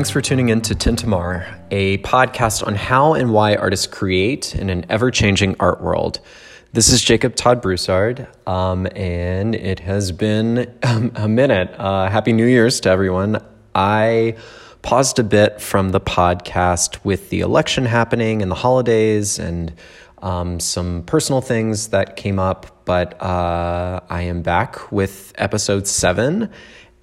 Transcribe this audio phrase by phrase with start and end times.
[0.00, 4.70] Thanks for tuning in to Tintamar, a podcast on how and why artists create in
[4.70, 6.20] an ever changing art world.
[6.72, 11.74] This is Jacob Todd Broussard, um, and it has been um, a minute.
[11.76, 13.44] Uh, Happy New Year's to everyone.
[13.74, 14.38] I
[14.80, 19.70] paused a bit from the podcast with the election happening and the holidays and
[20.22, 26.50] um, some personal things that came up, but uh, I am back with episode seven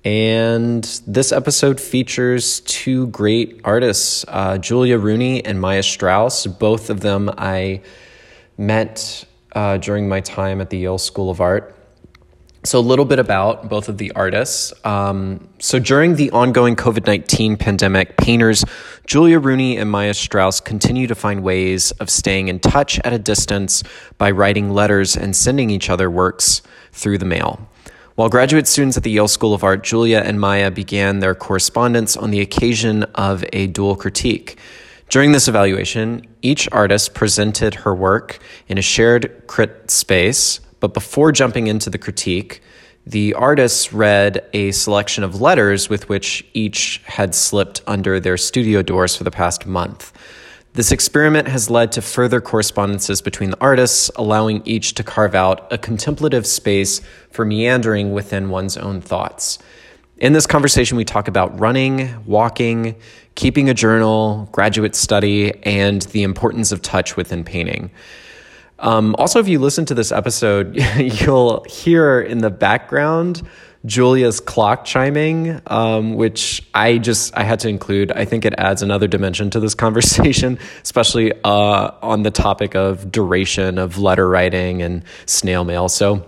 [0.08, 6.48] and this episode features two great artists, uh, Julia Rooney and Maya Strauss.
[6.48, 7.82] Both of them I
[8.58, 11.76] met uh, during my time at the Yale School of Art.
[12.64, 14.72] So, a little bit about both of the artists.
[14.86, 18.64] Um, so, during the ongoing COVID 19 pandemic, painters
[19.08, 23.20] Julia Rooney and Maya Strauss continue to find ways of staying in touch at a
[23.20, 23.84] distance
[24.18, 26.62] by writing letters and sending each other works
[26.94, 27.68] through the mail.
[28.18, 32.18] While graduate students at the Yale School of Art, Julia and Maya began their correspondence
[32.18, 34.58] on the occasion of a dual critique.
[35.10, 41.32] During this evaluation, each artist presented her work in a shared crit space, but before
[41.32, 42.64] jumping into the critique,
[43.06, 48.82] the artists read a selection of letters with which each had slipped under their studio
[48.82, 50.12] doors for the past month.
[50.78, 55.74] This experiment has led to further correspondences between the artists, allowing each to carve out
[55.74, 59.58] a contemplative space for meandering within one's own thoughts.
[60.18, 62.96] In this conversation, we talk about running, walking,
[63.34, 67.90] keeping a journal, graduate study, and the importance of touch within painting.
[68.78, 73.42] Um, also, if you listen to this episode, you'll hear in the background
[73.86, 78.12] Julia's clock chiming, um, which I just I had to include.
[78.12, 83.12] I think it adds another dimension to this conversation, especially uh, on the topic of
[83.12, 85.90] duration of letter writing and snail mail.
[85.90, 86.26] So,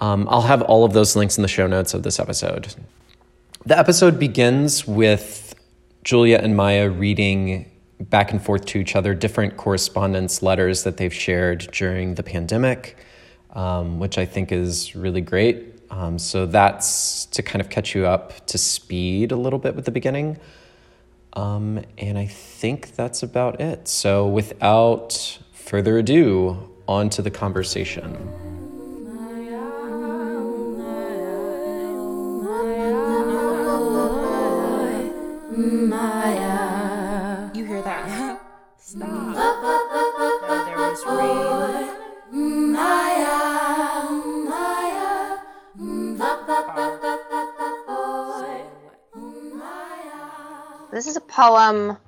[0.00, 2.74] Um, I'll have all of those links in the show notes of this episode.
[3.66, 5.54] The episode begins with
[6.02, 11.12] Julia and Maya reading back and forth to each other different correspondence letters that they've
[11.12, 12.96] shared during the pandemic,
[13.50, 15.78] um, which I think is really great.
[15.90, 19.84] Um, so that's to kind of catch you up to speed a little bit with
[19.84, 20.38] the beginning.
[21.34, 23.88] Um, and I think that's about it.
[23.88, 28.39] So without further ado, on to the conversation.
[35.60, 37.50] Maya.
[37.54, 38.40] You hear that?
[38.78, 39.08] Stop.
[39.10, 39.34] no,
[40.64, 42.72] there was rain.
[42.72, 44.10] Maya,
[44.48, 45.38] Maya.
[50.90, 51.98] This is a poem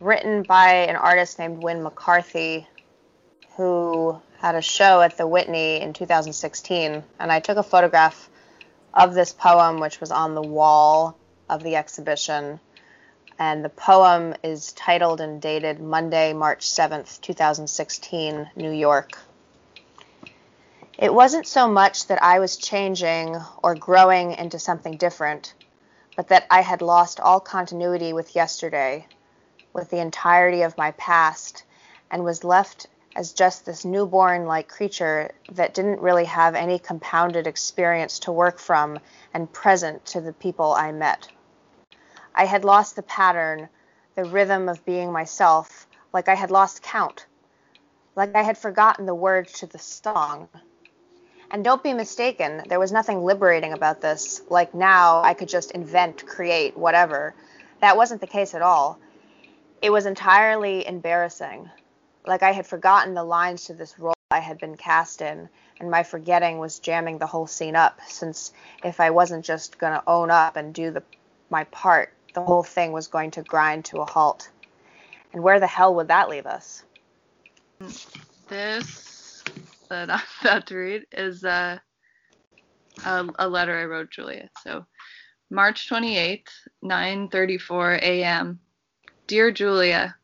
[0.00, 2.66] written by an artist named Win McCarthy,
[3.56, 7.04] who had a show at the Whitney in 2016.
[7.20, 8.28] And I took a photograph
[8.92, 11.16] of this poem, which was on the wall
[11.48, 12.60] of the exhibition.
[13.38, 19.18] And the poem is titled and dated Monday, March 7th, 2016, New York.
[20.98, 25.52] It wasn't so much that I was changing or growing into something different,
[26.16, 29.06] but that I had lost all continuity with yesterday,
[29.74, 31.64] with the entirety of my past,
[32.10, 37.46] and was left as just this newborn like creature that didn't really have any compounded
[37.46, 38.98] experience to work from
[39.34, 41.28] and present to the people I met.
[42.38, 43.70] I had lost the pattern,
[44.14, 47.24] the rhythm of being myself, like I had lost count,
[48.14, 50.48] like I had forgotten the words to the song.
[51.50, 55.70] And don't be mistaken, there was nothing liberating about this, like now I could just
[55.70, 57.34] invent, create, whatever.
[57.80, 58.98] That wasn't the case at all.
[59.80, 61.70] It was entirely embarrassing,
[62.26, 65.48] like I had forgotten the lines to this role I had been cast in,
[65.80, 68.52] and my forgetting was jamming the whole scene up, since
[68.84, 71.02] if I wasn't just going to own up and do the,
[71.48, 74.50] my part, the whole thing was going to grind to a halt.
[75.32, 76.84] And where the hell would that leave us?
[78.48, 79.42] This
[79.88, 81.80] that I'm about to read is a,
[83.06, 84.50] a, a letter I wrote Julia.
[84.62, 84.84] So,
[85.50, 86.48] March 28th,
[86.84, 88.60] 9:34 a.m.
[89.26, 90.14] Dear Julia,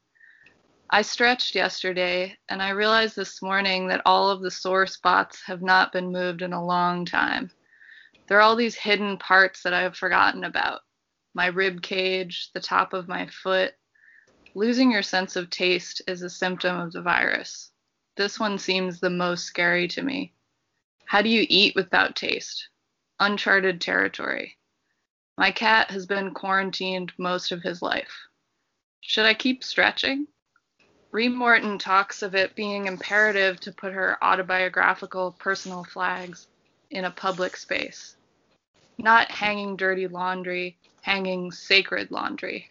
[0.91, 5.63] I stretched yesterday and I realized this morning that all of the sore spots have
[5.63, 7.51] not been moved in a long time.
[8.27, 10.83] There are all these hidden parts that I have forgotten about
[11.35, 13.75] my rib cage, the top of my foot,
[14.55, 17.73] Losing your sense of taste is a symptom of the virus.
[18.17, 20.35] This one seems the most scary to me.
[21.07, 22.69] How do you eat without taste?
[23.19, 24.59] Uncharted territory.
[25.39, 28.13] My cat has been quarantined most of his life.
[29.01, 30.27] Should I keep stretching?
[31.13, 36.47] Ree Morton talks of it being imperative to put her autobiographical personal flags
[36.91, 38.17] in a public space.
[38.99, 42.71] Not hanging dirty laundry, hanging sacred laundry.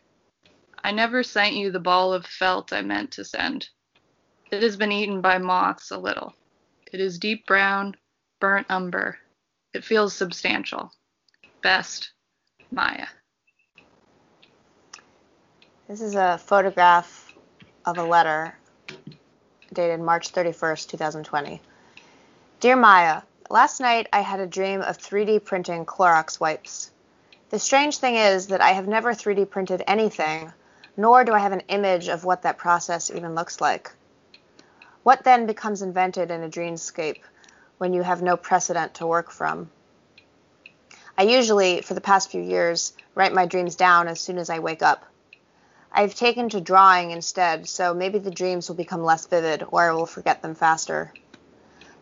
[0.83, 3.69] I never sent you the ball of felt I meant to send.
[4.51, 6.33] It has been eaten by moths a little.
[6.91, 7.95] It is deep brown,
[8.39, 9.17] burnt umber.
[9.73, 10.91] It feels substantial.
[11.61, 12.11] Best,
[12.71, 13.07] Maya.
[15.87, 17.33] This is a photograph
[17.85, 18.55] of a letter
[19.73, 21.61] dated March 31st, 2020.
[22.59, 26.91] Dear Maya, last night I had a dream of 3D printing Clorox wipes.
[27.51, 30.53] The strange thing is that I have never 3D printed anything,
[30.95, 33.91] nor do I have an image of what that process even looks like.
[35.03, 37.19] What then becomes invented in a dreamscape
[37.77, 39.69] when you have no precedent to work from?
[41.17, 44.59] I usually, for the past few years, write my dreams down as soon as I
[44.59, 45.03] wake up.
[45.91, 49.91] I've taken to drawing instead, so maybe the dreams will become less vivid or I
[49.91, 51.11] will forget them faster.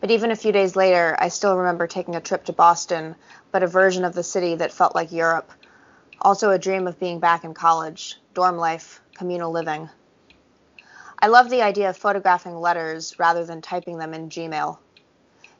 [0.01, 3.16] But even a few days later, I still remember taking a trip to Boston,
[3.51, 5.51] but a version of the city that felt like Europe.
[6.22, 9.90] Also, a dream of being back in college, dorm life, communal living.
[11.22, 14.78] I love the idea of photographing letters rather than typing them in Gmail.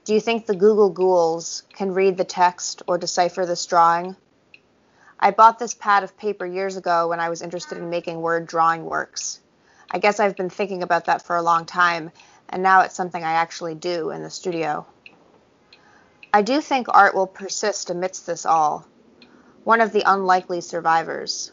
[0.06, 4.16] Do you think the Google Ghouls can read the text or decipher this drawing?
[5.20, 8.48] I bought this pad of paper years ago when I was interested in making word
[8.48, 9.42] drawing works.
[9.92, 12.12] I guess I've been thinking about that for a long time,
[12.50, 14.86] and now it's something I actually do in the studio.
[16.34, 18.88] I do think art will persist amidst this all,
[19.64, 21.52] one of the unlikely survivors.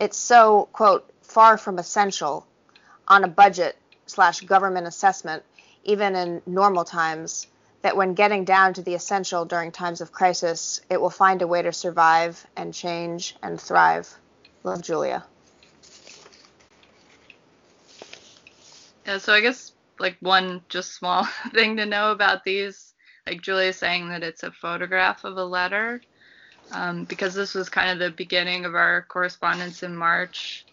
[0.00, 2.46] It's so, quote, far from essential,
[3.06, 3.76] on a budget
[4.06, 5.42] slash government assessment,
[5.84, 7.46] even in normal times,
[7.82, 11.46] that when getting down to the essential during times of crisis, it will find a
[11.46, 14.12] way to survive and change and thrive.
[14.62, 15.24] Love, Julia.
[19.04, 22.94] Yeah, so I guess like one just small thing to know about these,
[23.26, 26.00] like Julia saying that it's a photograph of a letter,
[26.72, 30.66] um, because this was kind of the beginning of our correspondence in March.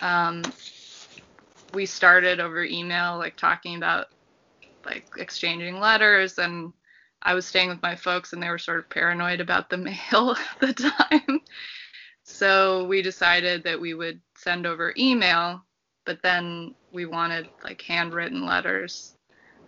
[0.00, 0.42] Um,
[1.74, 4.06] we started over email, like talking about
[4.84, 6.72] like exchanging letters and
[7.22, 9.76] I was staying with my folks and they were sort of paranoid about the
[10.12, 11.40] mail at the time.
[12.22, 15.64] So we decided that we would send over email,
[16.04, 19.14] but then we wanted like handwritten letters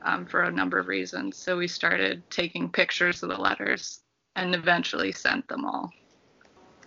[0.03, 1.37] um, for a number of reasons.
[1.37, 4.01] So we started taking pictures of the letters
[4.37, 5.93] and eventually sent them all.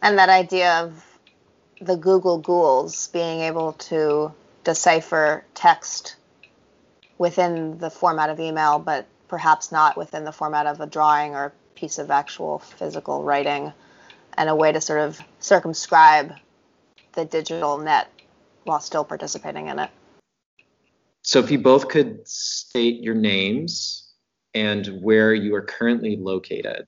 [0.02, 1.04] And that idea of
[1.80, 4.32] the Google Ghouls being able to
[4.64, 6.16] decipher text
[7.18, 11.46] within the format of email, but perhaps not within the format of a drawing or
[11.46, 13.72] a piece of actual physical writing,
[14.38, 16.34] and a way to sort of circumscribe
[17.14, 18.10] the digital net
[18.66, 19.90] while still participating in it.
[21.22, 24.14] So, if you both could state your names
[24.54, 26.88] and where you are currently located.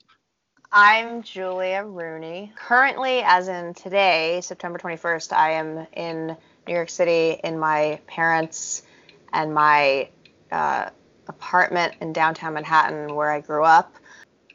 [0.71, 2.51] I'm Julia Rooney.
[2.55, 8.83] Currently, as in today, September 21st, I am in New York City in my parents'
[9.33, 10.09] and my
[10.51, 10.89] uh,
[11.27, 13.95] apartment in downtown Manhattan where I grew up.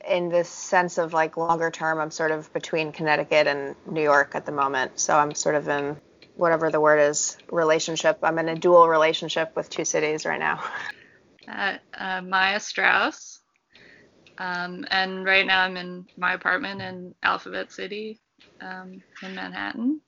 [0.09, 4.33] In this sense of like longer term, I'm sort of between Connecticut and New York
[4.35, 4.99] at the moment.
[4.99, 5.97] So I'm sort of in
[6.37, 8.19] whatever the word is relationship.
[8.23, 10.63] I'm in a dual relationship with two cities right now.
[11.49, 13.41] Uh, uh, Maya Strauss.
[14.39, 18.21] Um, and right now I'm in my apartment in Alphabet City
[18.61, 20.01] um, in Manhattan.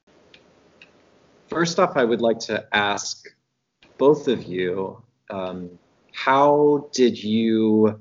[1.48, 3.26] First off, I would like to ask
[3.98, 5.78] both of you um,
[6.12, 8.00] how did you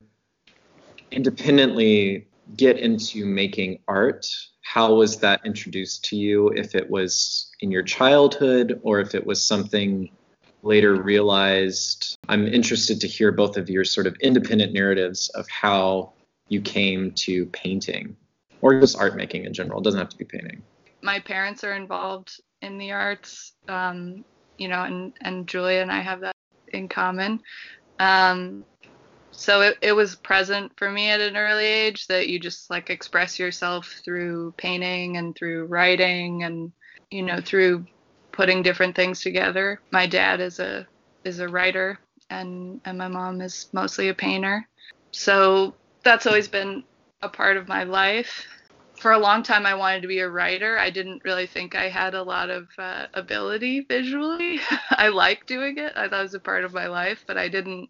[1.12, 4.28] independently get into making art?
[4.62, 6.50] How was that introduced to you?
[6.50, 10.10] If it was in your childhood or if it was something
[10.64, 12.18] later realized?
[12.28, 16.12] I'm interested to hear both of your sort of independent narratives of how
[16.50, 18.18] you came to painting
[18.60, 19.80] or just art making in general.
[19.80, 20.62] It doesn't have to be painting.
[21.02, 24.26] My parents are involved in the arts, um,
[24.58, 26.36] you know, and, and Julia and I have that
[26.74, 27.40] in common.
[28.00, 28.66] Um,
[29.32, 32.90] so it, it was present for me at an early age that you just like
[32.90, 36.74] express yourself through painting and through writing and
[37.14, 37.86] you know through
[38.34, 39.82] putting different things together.
[39.92, 40.88] My dad is a
[41.26, 42.00] is a writer
[42.32, 44.68] and and my mom is mostly a painter.
[45.14, 46.84] So that's always been
[47.24, 48.46] a part of my life.
[48.98, 50.80] for a long time I wanted to be a writer.
[50.80, 54.60] I didn't really think I had a lot of uh, ability visually.
[54.92, 55.94] I like doing it.
[55.98, 57.90] I thought it was a part of my life, but I didn't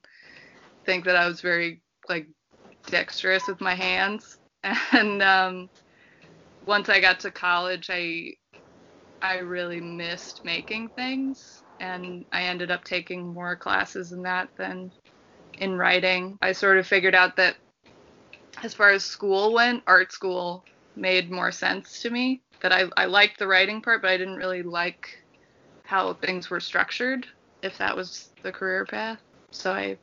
[0.85, 2.27] think that I was very like
[2.89, 4.37] dexterous with my hands.
[4.93, 5.69] And um,
[6.65, 8.33] once I got to college, I
[9.23, 14.91] I really missed making things, and I ended up taking more classes in that than
[15.59, 16.37] in writing.
[16.41, 17.55] I sort of figured out that
[18.61, 20.65] as far as school went, art school
[20.95, 22.41] made more sense to me.
[22.61, 25.07] That I, I liked the writing part, but I didn't really like
[25.85, 27.25] how things were structured,
[27.61, 29.19] if that was the career path.
[29.51, 29.97] So I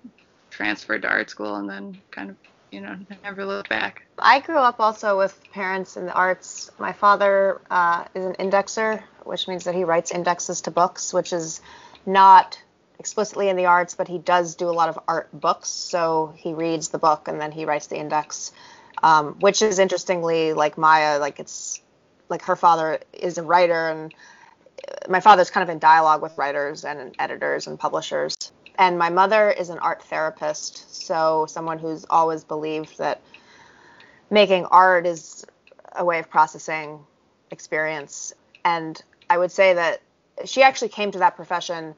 [0.50, 2.36] transferred to art school and then kind of,
[2.70, 4.02] you know, never looked back.
[4.18, 6.70] I grew up also with parents in the arts.
[6.78, 11.32] My father uh, is an indexer, which means that he writes indexes to books, which
[11.32, 11.60] is
[12.06, 12.60] not
[12.98, 15.68] explicitly in the arts, but he does do a lot of art books.
[15.68, 18.52] So he reads the book and then he writes the index
[19.02, 21.80] um, which is interestingly like Maya, like it's
[22.28, 24.14] like her father is a writer, and
[25.08, 28.36] my father's kind of in dialogue with writers and editors and publishers.
[28.78, 33.20] And my mother is an art therapist, so someone who's always believed that
[34.30, 35.44] making art is
[35.96, 37.00] a way of processing
[37.50, 38.32] experience.
[38.64, 40.00] And I would say that
[40.44, 41.94] she actually came to that profession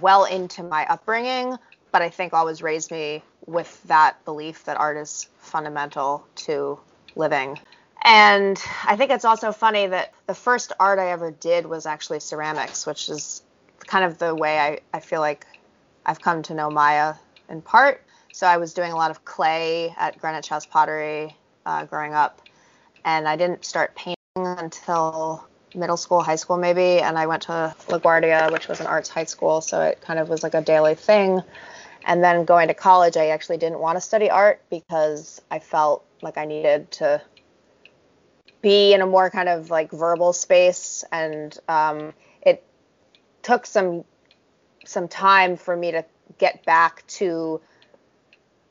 [0.00, 1.56] well into my upbringing,
[1.92, 6.78] but I think always raised me with that belief that art is fundamental to
[7.14, 7.58] living.
[8.02, 12.20] And I think it's also funny that the first art I ever did was actually
[12.20, 13.42] ceramics, which is
[13.86, 15.46] kind of the way I, I feel like
[16.06, 17.14] I've come to know Maya
[17.48, 18.02] in part.
[18.32, 22.40] So I was doing a lot of clay at Greenwich House Pottery uh, growing up,
[23.04, 27.00] and I didn't start painting until middle school, high school maybe.
[27.00, 30.28] And I went to LaGuardia, which was an arts high school, so it kind of
[30.28, 31.42] was like a daily thing.
[32.06, 36.04] And then going to college, I actually didn't want to study art because I felt
[36.20, 37.22] like I needed to
[38.60, 42.64] be in a more kind of like verbal space, and um, it
[43.42, 44.04] took some
[44.84, 46.04] some time for me to
[46.38, 47.60] get back to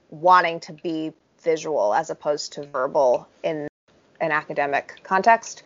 [0.09, 3.67] wanting to be visual as opposed to verbal in
[4.21, 5.63] an academic context.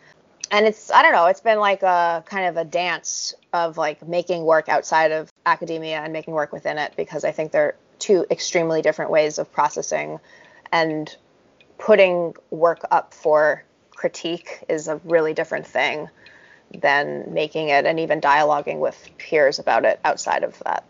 [0.50, 4.06] And it's i don't know it's been like a kind of a dance of like
[4.08, 8.24] making work outside of academia and making work within it because i think they're two
[8.30, 10.18] extremely different ways of processing
[10.72, 11.16] and
[11.76, 16.08] putting work up for critique is a really different thing
[16.74, 20.84] than making it and even dialoguing with peers about it outside of that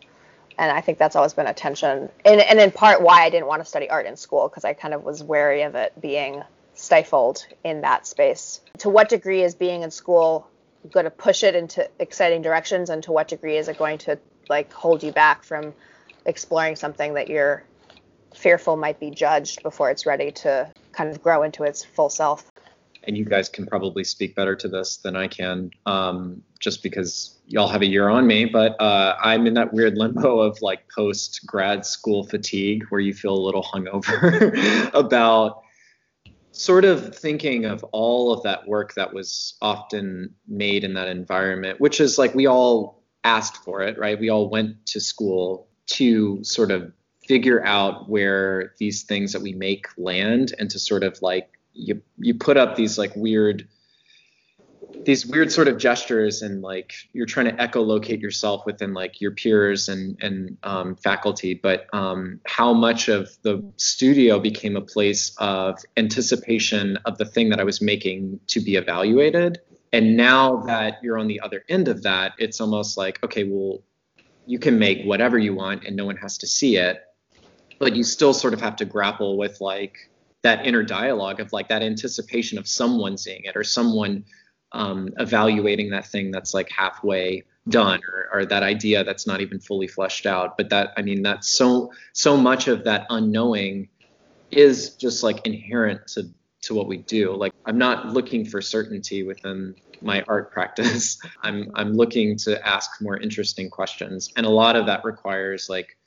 [0.58, 3.46] and i think that's always been a tension and, and in part why i didn't
[3.46, 6.42] want to study art in school because i kind of was wary of it being
[6.78, 8.60] stifled in that space.
[8.78, 10.48] To what degree is being in school
[10.92, 14.18] going to push it into exciting directions, and to what degree is it going to
[14.48, 15.74] like hold you back from
[16.24, 17.64] exploring something that you're
[18.34, 22.50] fearful might be judged before it's ready to kind of grow into its full self?
[23.08, 27.38] And you guys can probably speak better to this than I can, um, just because
[27.46, 28.44] y'all have a year on me.
[28.44, 33.14] But uh, I'm in that weird limbo of like post grad school fatigue, where you
[33.14, 35.62] feel a little hungover about
[36.52, 41.80] sort of thinking of all of that work that was often made in that environment,
[41.80, 44.18] which is like we all asked for it, right?
[44.18, 46.92] We all went to school to sort of
[47.26, 52.02] figure out where these things that we make land and to sort of like you
[52.18, 53.66] you put up these like weird
[55.04, 59.30] these weird sort of gestures and like you're trying to echolocate yourself within like your
[59.30, 61.54] peers and and um, faculty.
[61.54, 67.48] But um, how much of the studio became a place of anticipation of the thing
[67.50, 69.58] that i was making to be evaluated?
[69.92, 73.82] And now that you're on the other end of that it's almost like okay well
[74.46, 77.04] you can make whatever you want and no one has to see it
[77.78, 80.10] but you still sort of have to grapple with like
[80.42, 84.24] that inner dialogue of like that anticipation of someone seeing it or someone
[84.72, 89.58] um, evaluating that thing that's like halfway done or, or that idea that's not even
[89.58, 90.56] fully fleshed out.
[90.56, 93.88] But that i mean that's so so much of that unknowing
[94.50, 96.28] is just like inherent to
[96.62, 97.34] to what we do.
[97.34, 101.18] Like i'm not looking for certainty within my art practice.
[101.42, 104.30] I'm i'm looking to ask more interesting questions.
[104.36, 105.97] And a lot of that requires like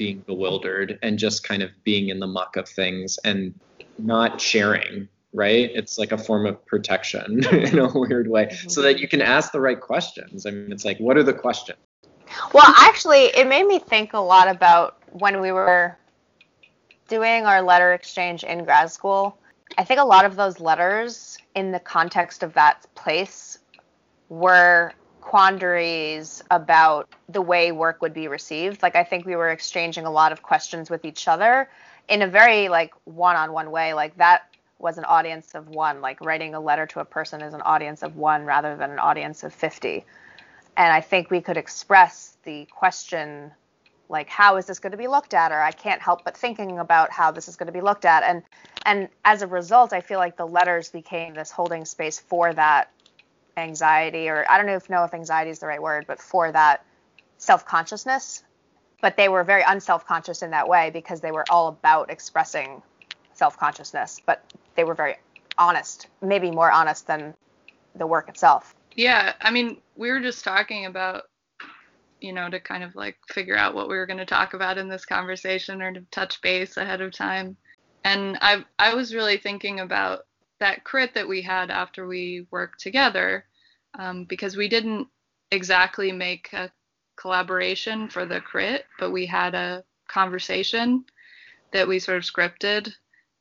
[0.00, 3.54] being bewildered and just kind of being in the muck of things and
[3.98, 5.70] not sharing right?
[5.72, 9.52] It's like a form of protection in a weird way, so that you can ask
[9.52, 10.44] the right questions.
[10.44, 11.78] I mean, it's like, what are the questions?
[12.52, 15.96] Well, actually, it made me think a lot about when we were
[17.06, 19.38] doing our letter exchange in grad school.
[19.78, 23.58] I think a lot of those letters, in the context of that place,
[24.28, 28.82] were quandaries about the way work would be received.
[28.82, 31.68] Like, I think we were exchanging a lot of questions with each other
[32.08, 33.94] in a very like one-on-one way.
[33.94, 34.48] Like that
[34.78, 36.00] was an audience of one.
[36.00, 38.98] Like writing a letter to a person is an audience of one rather than an
[38.98, 40.04] audience of 50.
[40.76, 43.52] And I think we could express the question
[44.08, 46.80] like how is this going to be looked at or i can't help but thinking
[46.80, 48.42] about how this is going to be looked at and
[48.84, 52.90] and as a result i feel like the letters became this holding space for that
[53.60, 56.50] anxiety or i don't know if know if anxiety is the right word but for
[56.52, 56.84] that
[57.38, 58.44] self-consciousness
[59.00, 62.82] but they were very unself-conscious in that way because they were all about expressing
[63.32, 65.16] self-consciousness but they were very
[65.58, 67.34] honest maybe more honest than
[67.96, 71.24] the work itself yeah i mean we were just talking about
[72.20, 74.78] you know, to kind of like figure out what we were going to talk about
[74.78, 77.56] in this conversation or to touch base ahead of time.
[78.04, 80.26] And I I was really thinking about
[80.58, 83.44] that crit that we had after we worked together
[83.98, 85.08] um, because we didn't
[85.50, 86.70] exactly make a
[87.16, 91.04] collaboration for the crit, but we had a conversation
[91.72, 92.92] that we sort of scripted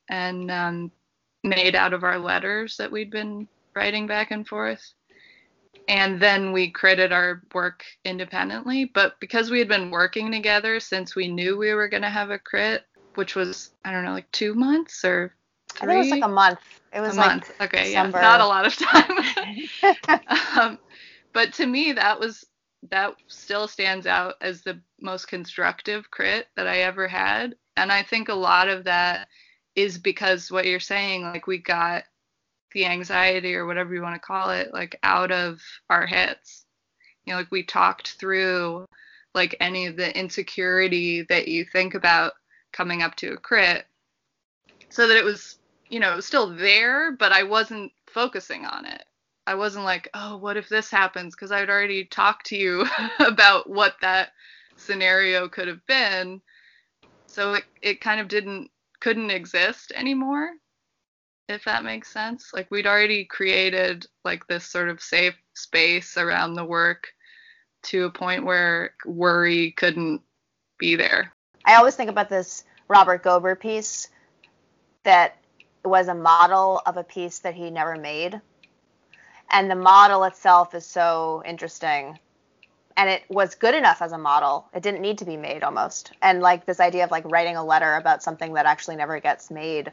[0.10, 0.92] and um,
[1.44, 4.94] made out of our letters that we'd been writing back and forth
[5.90, 8.86] and then we created our work independently.
[8.86, 12.30] But because we had been working together since we knew we were going to have
[12.30, 12.84] a crit,
[13.16, 15.34] which was, I don't know, like two months or
[15.74, 15.82] three?
[15.82, 16.79] I think it was like a month.
[16.94, 17.52] It was a like month.
[17.62, 18.18] Okay, December.
[18.18, 20.30] yeah, not a lot of time.
[20.60, 20.80] um,
[21.34, 22.46] but to me, that was
[22.90, 28.04] that still stands out as the most constructive crit that I ever had, and I
[28.04, 29.28] think a lot of that
[29.76, 32.04] is because what you're saying, like we got
[32.74, 36.66] the anxiety or whatever you want to call it like out of our heads
[37.26, 38.86] you know like we talked through
[39.36, 42.34] like any of the insecurity that you think about
[42.72, 43.86] coming up to a crit
[44.90, 45.59] so that it was
[45.90, 49.04] you know still there but i wasn't focusing on it
[49.48, 52.86] i wasn't like oh what if this happens because i'd already talked to you
[53.20, 54.30] about what that
[54.78, 56.42] scenario could have been
[57.28, 60.52] so it, it kind of didn't couldn't exist anymore
[61.50, 62.52] if that makes sense.
[62.54, 67.08] Like we'd already created like this sort of safe space around the work
[67.84, 70.22] to a point where worry couldn't
[70.78, 71.34] be there.
[71.66, 74.10] I always think about this Robert Gober piece
[75.04, 75.38] that
[75.84, 78.40] was a model of a piece that he never made.
[79.52, 82.20] And the model itself is so interesting.
[82.98, 84.68] And it was good enough as a model.
[84.74, 86.12] It didn't need to be made almost.
[86.22, 89.50] And like this idea of like writing a letter about something that actually never gets
[89.50, 89.92] made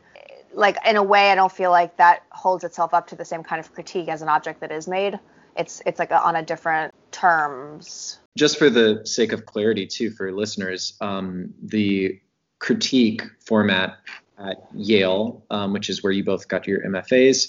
[0.57, 3.45] like in a way, I don't feel like that holds itself up to the same
[3.45, 5.19] kind of critique as an object that is made.
[5.57, 8.19] It's it's like a, on a different terms.
[8.37, 12.21] Just for the sake of clarity, too, for listeners, um, the
[12.59, 13.99] critique format
[14.39, 17.49] at Yale, um, which is where you both got your MFAs,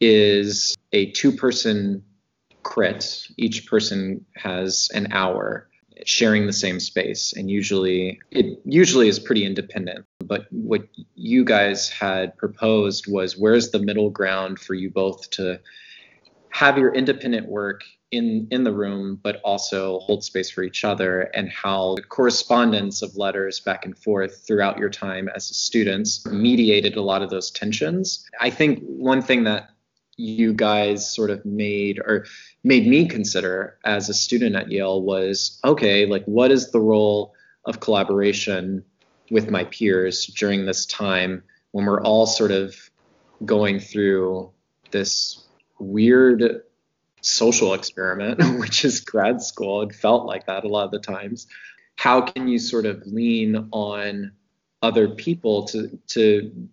[0.00, 2.04] is a two-person
[2.62, 3.26] crit.
[3.36, 5.68] Each person has an hour
[6.04, 10.82] sharing the same space and usually it usually is pretty independent but what
[11.14, 15.58] you guys had proposed was where's the middle ground for you both to
[16.50, 17.82] have your independent work
[18.12, 23.02] in in the room but also hold space for each other and how the correspondence
[23.02, 27.50] of letters back and forth throughout your time as students mediated a lot of those
[27.50, 28.24] tensions.
[28.40, 29.70] I think one thing that
[30.16, 32.24] you guys sort of made or
[32.64, 37.34] made me consider as a student at Yale was okay, like what is the role
[37.64, 38.84] of collaboration
[39.30, 41.42] with my peers during this time
[41.72, 42.88] when we're all sort of
[43.44, 44.50] going through
[44.92, 45.44] this
[45.78, 46.62] weird
[47.26, 49.82] social experiment, which is grad school.
[49.82, 51.46] It felt like that a lot of the times.
[51.96, 54.32] How can you sort of lean on
[54.82, 56.68] other people to to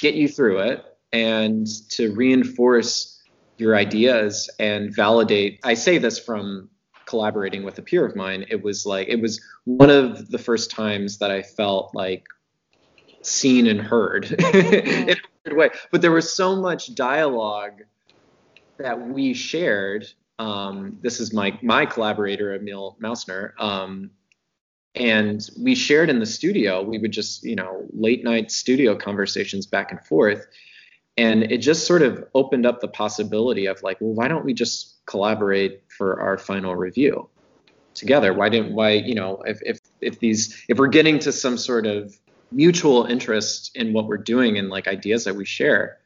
[0.00, 3.18] get you through it and to reinforce
[3.56, 5.58] your ideas and validate.
[5.64, 6.70] I say this from
[7.06, 8.46] collaborating with a peer of mine.
[8.48, 12.24] It was like, it was one of the first times that I felt like
[13.22, 15.70] seen and heard in a weird way.
[15.90, 17.82] But there was so much dialogue
[18.78, 20.06] that we shared.
[20.38, 24.10] Um, this is my my collaborator Emil Mausner, um,
[24.94, 26.82] and we shared in the studio.
[26.82, 30.46] We would just you know late night studio conversations back and forth,
[31.18, 34.54] and it just sort of opened up the possibility of like well why don't we
[34.54, 37.28] just collaborate for our final review
[37.94, 41.58] together why didn't why you know if if if these if we're getting to some
[41.58, 42.16] sort of
[42.52, 45.98] mutual interest in what we're doing and like ideas that we share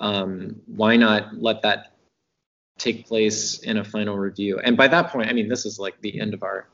[0.00, 1.92] um, why not let that
[2.80, 4.58] take place in a final review.
[4.58, 6.66] And by that point i mean this is like the end of our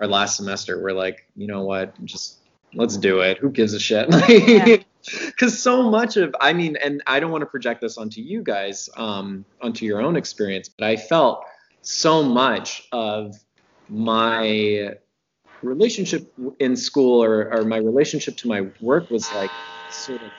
[0.00, 0.82] our last semester.
[0.82, 2.02] We're like you know what?
[2.04, 2.38] Just
[2.74, 3.38] let's do it.
[3.38, 4.08] Who gives a shit?
[4.28, 4.78] Yeah.
[5.26, 8.42] Because so much of i mean and i don't want to project this onto you
[8.42, 11.44] guys um, onto your own experience but i felt
[11.82, 13.36] so much of
[13.90, 14.94] my
[15.60, 19.50] relationship in school or, or my relationship to my work was like
[19.90, 20.30] sort of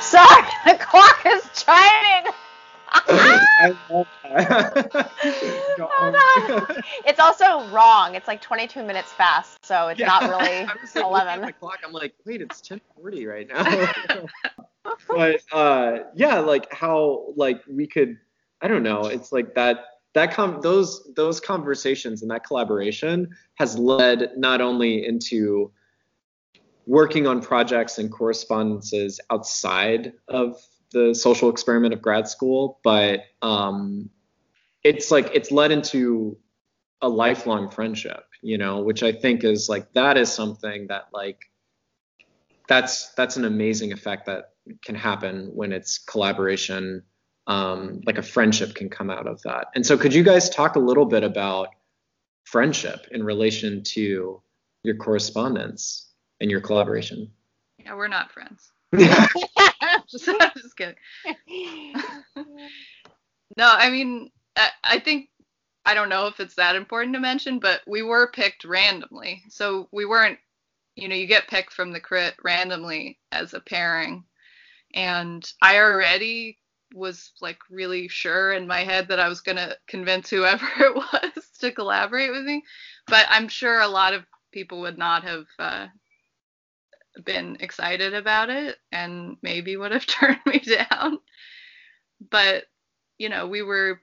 [0.00, 2.32] Sorry, the clock is chiming.
[2.92, 5.12] I love that.
[5.82, 6.66] Oh.
[7.06, 8.14] It's also wrong.
[8.14, 10.06] It's like 22 minutes fast, so it's Yeah.
[10.08, 11.46] not really I was like, looking at 11.
[11.46, 11.78] the clock.
[11.84, 14.94] I'm like, wait, it's 10:40 right now.
[15.08, 18.18] but uh, yeah, like how like we could,
[18.60, 19.06] I don't know.
[19.06, 19.78] It's like that
[20.14, 25.70] that com- those those conversations and that collaboration has led not only into
[26.90, 34.10] working on projects and correspondences outside of the social experiment of grad school, but um,
[34.82, 36.36] it's like it's led into
[37.00, 41.38] a lifelong friendship, you know, which I think is like that is something that like
[42.66, 47.04] that's that's an amazing effect that can happen when it's collaboration.
[47.46, 49.68] Um, like a friendship can come out of that.
[49.76, 51.68] And so, could you guys talk a little bit about
[52.44, 54.42] friendship in relation to
[54.82, 56.09] your correspondence
[56.40, 57.30] and your collaboration?
[57.78, 58.72] Yeah, we're not friends.
[58.96, 60.96] just, I'm just kidding.
[63.56, 65.28] No, I mean, I, I think
[65.84, 69.42] I don't know if it's that important to mention, but we were picked randomly.
[69.48, 70.38] So we weren't,
[70.94, 74.24] you know, you get picked from the crit randomly as a pairing.
[74.94, 76.58] And I already
[76.94, 80.94] was like really sure in my head that I was going to convince whoever it
[80.94, 82.62] was to collaborate with me.
[83.06, 85.86] But I'm sure a lot of people would not have uh,
[87.24, 91.18] been excited about it and maybe would have turned me down.
[92.30, 92.64] But
[93.18, 94.00] you know, we were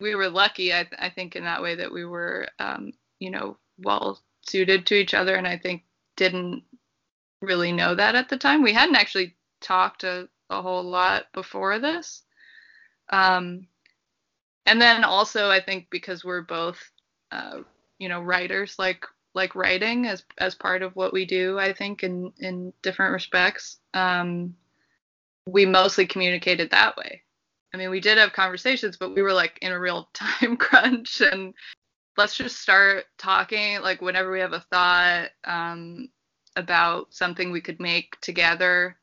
[0.00, 3.58] we were lucky, I, I think, in that way that we were, um, you know,
[3.78, 5.82] well suited to each other, and I think
[6.16, 6.62] didn't
[7.42, 8.62] really know that at the time.
[8.62, 12.22] We hadn't actually talked a, a whole lot before this.
[13.10, 13.66] Um,
[14.66, 16.78] and then also, I think because we're both,
[17.32, 17.60] uh,
[17.98, 22.02] you know, writers, like like writing as as part of what we do, I think
[22.02, 23.78] in in different respects.
[23.94, 24.54] Um,
[25.46, 27.22] we mostly communicated that way.
[27.72, 31.20] I mean, we did have conversations, but we were like in a real time crunch
[31.20, 31.54] and
[32.16, 36.08] let's just start talking like whenever we have a thought um,
[36.56, 38.96] about something we could make together,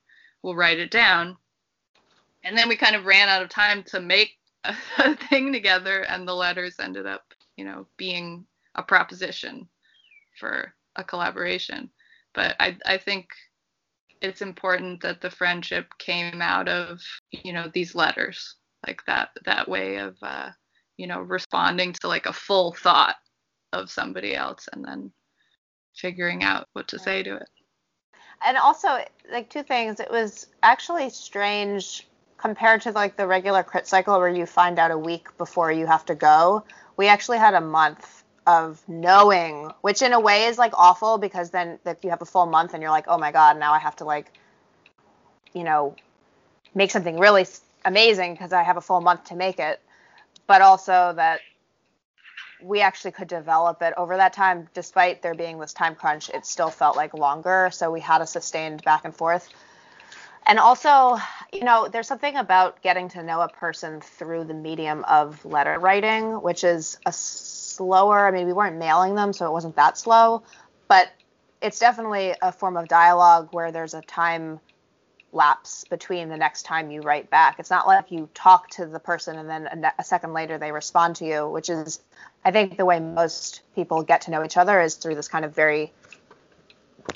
[0.44, 1.38] we'll write it down.
[2.44, 6.02] And then we kind of ran out of time to make a, a thing together
[6.02, 9.68] and the letters ended up, you know, being a proposition
[10.38, 11.90] for a collaboration.
[12.34, 13.28] But I, I think
[14.22, 17.00] it's important that the friendship came out of
[17.32, 18.56] you know these letters
[18.88, 20.50] like that that way of uh,
[20.98, 23.16] you know responding to like a full thought
[23.74, 25.12] of somebody else and then
[25.96, 27.50] figuring out what to say to it.
[28.46, 29.00] And also
[29.32, 30.00] like two things.
[30.00, 34.92] It was actually strange compared to like the regular crit cycle where you find out
[34.92, 36.64] a week before you have to go.
[36.98, 38.17] We actually had a month
[38.48, 42.26] of knowing which in a way is like awful because then that you have a
[42.26, 44.32] full month and you're like oh my god now i have to like
[45.54, 45.96] you know
[46.74, 47.46] make something really
[47.86, 49.82] amazing because i have a full month to make it.
[50.46, 51.42] But also that
[52.64, 54.68] we actually could develop it over that time.
[54.74, 57.70] Despite there being this time crunch it still felt like longer.
[57.72, 59.50] So we had a sustained back and forth.
[60.46, 61.18] And also
[61.52, 65.80] you know there's something about getting to know a person through the medium of letter
[65.80, 67.12] writing which is a
[67.78, 70.44] slower i mean we weren't mailing them so it wasn't that slow
[70.88, 71.12] but
[71.62, 74.60] it's definitely a form of dialogue where there's a time
[75.34, 77.60] lapse between the next time you write back.
[77.60, 80.72] It's not like you talk to the person and then a, a second later they
[80.72, 82.02] respond to you, which is,
[82.46, 85.46] I think, the way most people get to know each other is through this kind
[85.46, 85.92] of very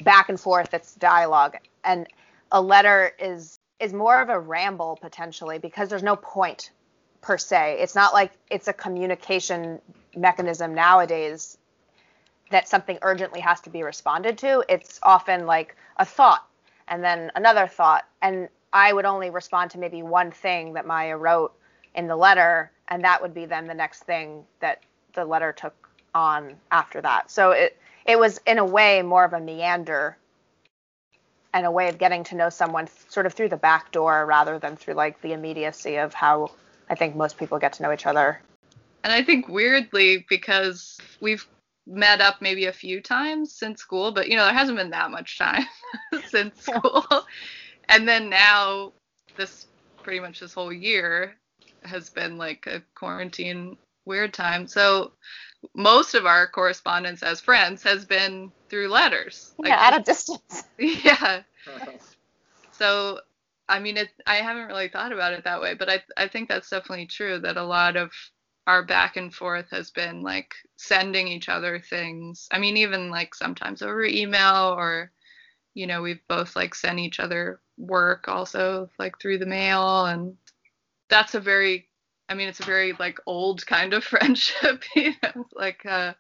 [0.04, 0.74] back and forth.
[0.74, 2.08] It's dialogue, and
[2.52, 6.69] a letter is is more of a ramble potentially because there's no point
[7.21, 7.77] per se.
[7.79, 9.79] It's not like it's a communication
[10.15, 11.57] mechanism nowadays
[12.49, 14.63] that something urgently has to be responded to.
[14.67, 16.45] It's often like a thought
[16.88, 18.05] and then another thought.
[18.21, 21.53] And I would only respond to maybe one thing that Maya wrote
[21.95, 24.81] in the letter, and that would be then the next thing that
[25.13, 25.73] the letter took
[26.13, 27.31] on after that.
[27.31, 30.17] So it it was in a way more of a meander
[31.53, 34.57] and a way of getting to know someone sort of through the back door rather
[34.57, 36.49] than through like the immediacy of how
[36.91, 38.41] I think most people get to know each other.
[39.04, 41.47] and i think weirdly because we've
[41.88, 45.10] met up maybe a few times since school but you know there hasn't been that
[45.10, 45.65] much time
[46.27, 47.06] since school.
[47.89, 48.93] And then now
[49.38, 49.67] this
[50.04, 51.36] pretty much this whole year
[51.84, 54.67] has been like a quarantine weird time.
[54.67, 55.12] So
[55.75, 59.54] most of our correspondence as friends has been through letters.
[59.60, 60.63] Yeah, at a distance.
[60.77, 61.41] yeah.
[62.71, 63.19] So
[63.71, 66.47] i mean it i haven't really thought about it that way but i i think
[66.47, 68.12] that's definitely true that a lot of
[68.67, 73.34] our back and forth has been like sending each other things i mean even like
[73.34, 75.12] sometimes over email or
[75.73, 80.36] you know we've both like sent each other work also like through the mail and
[81.10, 81.88] that's a very
[82.29, 86.13] I mean it's a very like old kind of friendship, you know, like uh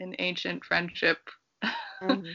[0.00, 1.18] an ancient friendship.
[2.02, 2.32] Mm-hmm.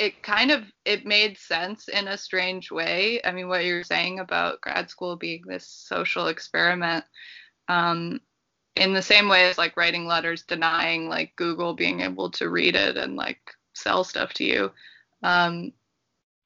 [0.00, 3.20] It kind of it made sense in a strange way.
[3.22, 7.04] I mean what you're saying about grad school being this social experiment
[7.68, 8.20] um
[8.76, 12.76] in the same way as like writing letters denying like Google being able to read
[12.76, 13.40] it and like
[13.74, 14.72] sell stuff to you.
[15.22, 15.72] Um,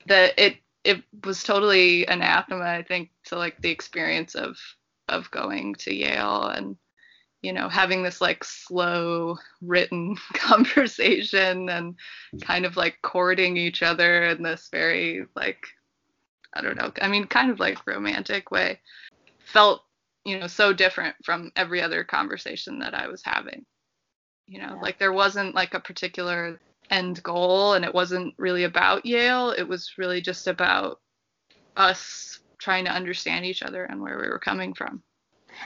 [0.06, 4.56] that it it was totally anathema, I think, to like the experience of
[5.08, 6.76] of going to Yale and
[7.44, 11.94] you know having this like slow written conversation and
[12.40, 15.66] kind of like courting each other in this very like
[16.54, 18.80] I don't know, I mean kind of like romantic way
[19.44, 19.82] felt
[20.24, 23.66] you know so different from every other conversation that I was having.
[24.46, 24.80] You know, yeah.
[24.80, 26.58] like there wasn't like a particular
[26.90, 29.50] end goal and it wasn't really about Yale.
[29.50, 31.00] It was really just about
[31.76, 35.02] us trying to understand each other and where we were coming from.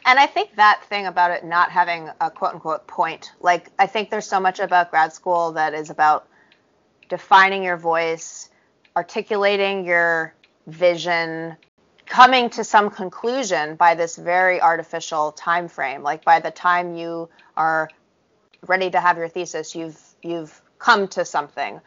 [0.05, 3.87] And I think that thing about it not having a quote unquote point, like I
[3.87, 6.29] think there's so much about grad school that is about
[7.09, 8.51] defining your voice,
[8.97, 10.35] articulating your
[10.67, 11.57] vision,
[12.07, 16.03] coming to some conclusion by this very artificial time frame.
[16.03, 17.91] Like by the time you are
[18.67, 21.81] ready to have your thesis, you've you've come to something.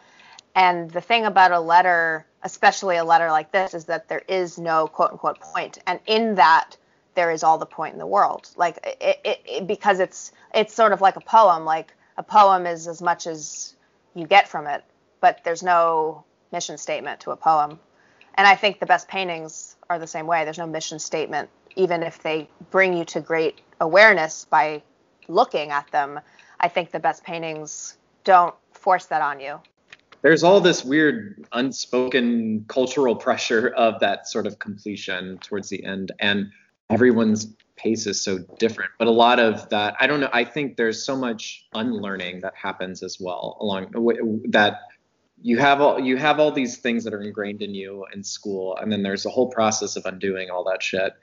[0.56, 4.58] And the thing about a letter, especially a letter like this, is that there is
[4.58, 5.78] no quote unquote point.
[5.88, 6.76] And in that,
[7.14, 8.50] there is all the point in the world.
[8.56, 11.66] Like it, it, it, because it's it's sort of like a poem.
[11.66, 13.76] Like a poem is as much as
[14.14, 14.84] you get from it,
[15.20, 17.80] but there's no mission statement to a poem.
[18.36, 20.44] And I think the best paintings are the same way.
[20.44, 24.82] There's no mission statement, even if they bring you to great awareness by
[25.28, 26.20] looking at them.
[26.60, 29.60] I think the best paintings don't force that on you.
[30.22, 36.12] There's all this weird unspoken cultural pressure of that sort of completion towards the end,
[36.20, 36.52] and
[36.92, 38.92] everyone's pace is so different.
[39.00, 40.30] But a lot of that, I don't know.
[40.32, 43.92] I think there's so much unlearning that happens as well along
[44.50, 44.82] that
[45.42, 48.78] you have all you have all these things that are ingrained in you in school
[48.78, 51.14] and then there's a whole process of undoing all that shit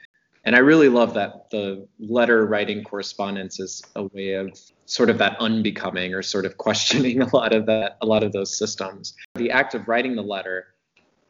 [0.44, 5.18] and I really love that the letter writing correspondence is a way of sort of
[5.18, 9.14] that unbecoming or sort of questioning a lot of that, a lot of those systems.
[9.34, 10.68] The act of writing the letter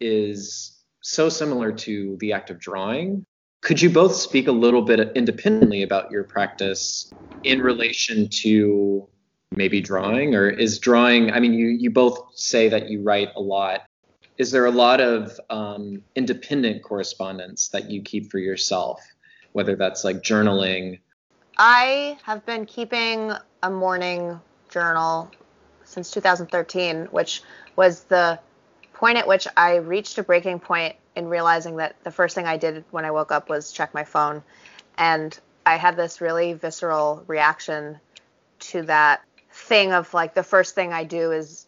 [0.00, 3.24] is so similar to the act of drawing.
[3.60, 7.12] Could you both speak a little bit independently about your practice
[7.44, 9.08] in relation to
[9.56, 13.40] maybe drawing or is drawing i mean you you both say that you write a
[13.40, 13.80] lot
[14.38, 19.04] is there a lot of um, independent correspondence that you keep for yourself,
[19.52, 21.00] whether that's like journaling?
[21.58, 23.32] I have been keeping
[23.64, 24.40] a morning
[24.70, 25.28] journal
[25.84, 27.42] since 2013, which
[27.74, 28.38] was the
[28.94, 32.56] point at which I reached a breaking point in realizing that the first thing I
[32.56, 34.42] did when I woke up was check my phone.
[34.96, 37.98] And I had this really visceral reaction
[38.60, 41.66] to that thing of like the first thing I do is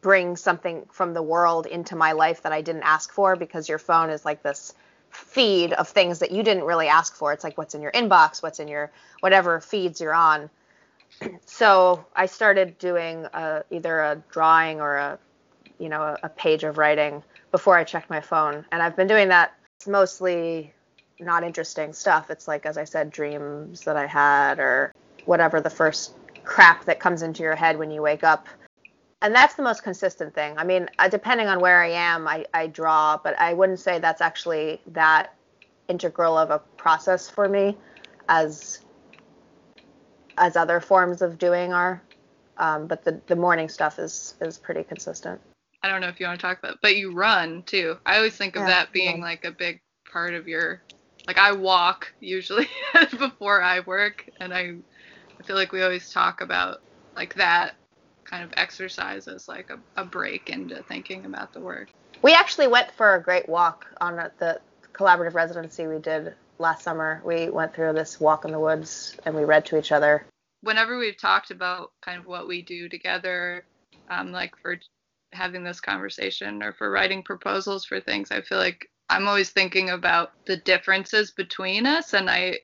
[0.00, 3.78] bring something from the world into my life that I didn't ask for because your
[3.78, 4.74] phone is like this
[5.10, 7.32] feed of things that you didn't really ask for.
[7.32, 8.90] It's like what's in your inbox, what's in your
[9.20, 10.50] whatever feeds you're on.
[11.46, 15.18] so I started doing a, either a drawing or a
[15.78, 19.08] you know a, a page of writing before I checked my phone, and I've been
[19.08, 19.54] doing that.
[19.78, 20.72] It's mostly
[21.20, 22.30] not interesting stuff.
[22.30, 24.92] It's like as I said, dreams that I had or
[25.24, 28.48] whatever the first crap that comes into your head when you wake up
[29.22, 30.58] and that's the most consistent thing.
[30.58, 34.00] I mean, uh, depending on where I am, I, I draw, but I wouldn't say
[34.00, 35.34] that's actually that
[35.88, 37.76] integral of a process for me
[38.28, 38.80] as
[40.38, 42.02] as other forms of doing are.
[42.56, 45.40] Um, but the, the morning stuff is is pretty consistent.
[45.82, 47.96] I don't know if you want to talk about, but you run too.
[48.06, 49.24] I always think of yeah, that being yeah.
[49.24, 50.82] like a big part of your
[51.26, 52.68] like I walk usually
[53.18, 54.74] before I work and I
[55.40, 56.82] I feel like we always talk about
[57.16, 57.74] like that
[58.24, 61.90] kind of exercise as like a, a break into thinking about the work.
[62.22, 64.60] We actually went for a great walk on the
[64.92, 67.20] collaborative residency we did last summer.
[67.24, 70.24] We went through this walk in the woods and we read to each other.
[70.60, 73.64] Whenever we've talked about kind of what we do together,
[74.08, 74.78] um, like for
[75.32, 79.90] having this conversation or for writing proposals for things, I feel like I'm always thinking
[79.90, 82.60] about the differences between us, and I,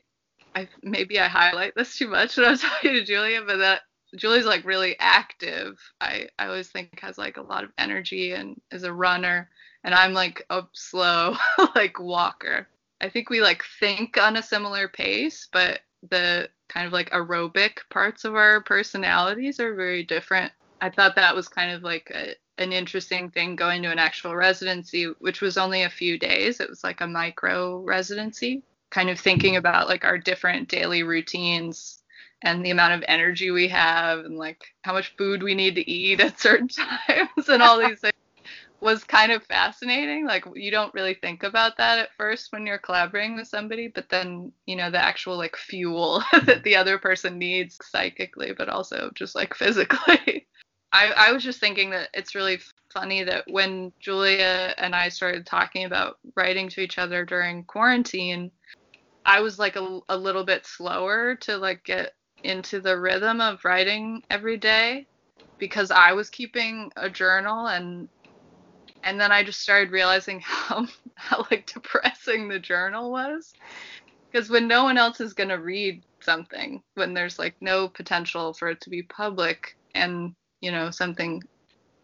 [0.54, 3.82] I maybe I highlight this too much when I was talking to Julia, but that
[4.16, 5.78] Julie's like really active.
[6.00, 9.50] I, I always think has like a lot of energy and is a runner.
[9.84, 11.36] And I'm like a slow
[11.74, 12.66] like walker.
[13.00, 17.78] I think we like think on a similar pace, but the kind of like aerobic
[17.90, 20.52] parts of our personalities are very different.
[20.80, 24.34] I thought that was kind of like a, an interesting thing going to an actual
[24.34, 26.60] residency, which was only a few days.
[26.60, 32.02] It was like a micro residency, kind of thinking about like our different daily routines
[32.42, 35.90] and the amount of energy we have and like how much food we need to
[35.90, 38.14] eat at certain times and all these things
[38.80, 40.26] was kind of fascinating.
[40.26, 44.08] Like you don't really think about that at first when you're collaborating with somebody, but
[44.08, 49.10] then, you know, the actual like fuel that the other person needs psychically, but also
[49.14, 50.46] just like physically.
[50.92, 52.60] I, I was just thinking that it's really
[52.92, 58.50] funny that when Julia and I started talking about writing to each other during quarantine,
[59.26, 63.64] I was like a, a little bit slower to like get into the rhythm of
[63.64, 65.06] writing every day
[65.58, 68.08] because I was keeping a journal and
[69.04, 73.52] and then I just started realizing how how like depressing the journal was.
[74.30, 78.52] Because when no one else is going to read something when there's like no potential
[78.52, 81.42] for it to be public and you know something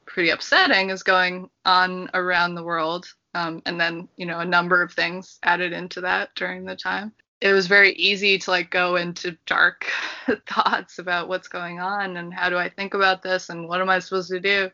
[0.06, 4.82] pretty upsetting is going on around the world um, and then you know a number
[4.82, 7.12] of things added into that during the time.
[7.40, 9.86] It was very easy to like go into dark
[10.48, 13.90] thoughts about what's going on and how do i think about this and what am
[13.90, 14.70] i supposed to do?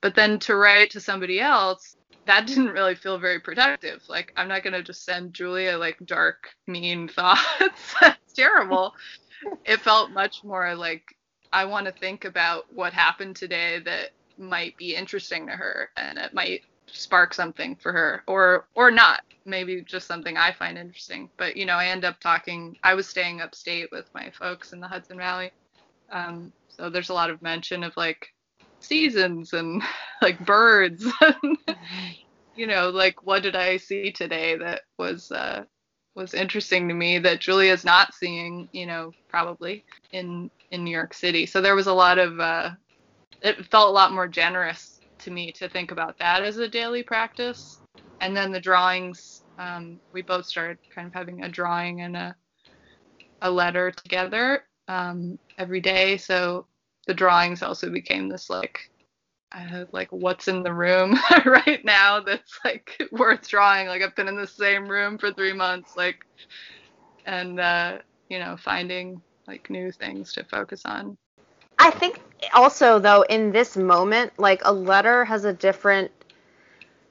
[0.00, 1.96] But then to write to somebody else
[2.26, 4.02] that didn't really feel very productive.
[4.08, 7.94] Like i'm not going to just send julia like dark mean thoughts.
[8.00, 8.94] That's terrible.
[9.64, 11.16] It felt much more like
[11.52, 16.18] I want to think about what happened today that might be interesting to her and
[16.18, 19.22] it might spark something for her or or not.
[19.44, 21.30] Maybe just something i find interesting.
[21.36, 24.80] But you know i end up talking i was staying upstate with my folks in
[24.80, 25.52] the hudson valley.
[26.10, 28.32] Um, so there's a lot of mention of like
[28.80, 29.82] seasons and
[30.22, 31.58] like birds and,
[32.56, 35.64] you know like what did i see today that was uh
[36.14, 41.14] was interesting to me that julia's not seeing you know probably in in New York
[41.14, 41.46] City.
[41.46, 42.70] So there was a lot of uh,
[43.42, 47.02] it felt a lot more generous to me to think about that as a daily
[47.02, 47.78] practice.
[48.20, 52.36] And then the drawings, um, we both started kind of having a drawing and a
[53.42, 56.16] a letter together um, every day.
[56.16, 56.66] So
[57.06, 58.90] the drawings also became this like
[59.52, 63.88] uh, like what's in the room right now that's like worth drawing.
[63.88, 66.18] Like I've been in the same room for three months, like
[67.26, 71.16] and uh, you know finding like new things to focus on.
[71.78, 72.20] I think
[72.54, 76.12] also though in this moment, like a letter has a different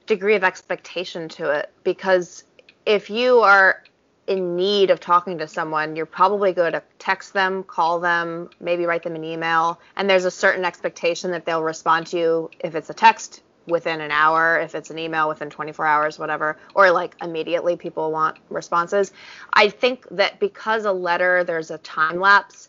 [0.06, 2.44] degree of expectation to it because
[2.86, 3.82] if you are
[4.26, 8.86] in need of talking to someone, you're probably going to text them, call them, maybe
[8.86, 12.74] write them an email, and there's a certain expectation that they'll respond to you if
[12.74, 16.90] it's a text within an hour, if it's an email within 24 hours, whatever, or
[16.90, 19.12] like immediately people want responses.
[19.52, 22.68] I think that because a letter, there's a time lapse,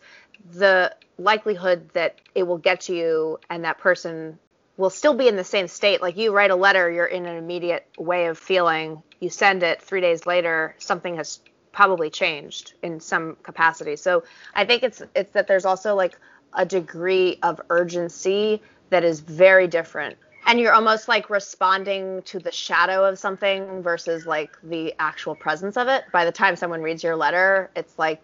[0.54, 4.38] the likelihood that it will get to you and that person
[4.77, 6.01] will still be in the same state.
[6.01, 9.01] Like you write a letter, you're in an immediate way of feeling.
[9.19, 11.39] You send it three days later, something has
[11.71, 13.95] probably changed in some capacity.
[13.95, 14.23] So
[14.54, 16.17] I think it's it's that there's also like
[16.54, 22.51] a degree of urgency that is very different and you're almost like responding to the
[22.51, 26.04] shadow of something versus like the actual presence of it.
[26.12, 28.21] By the time someone reads your letter it's like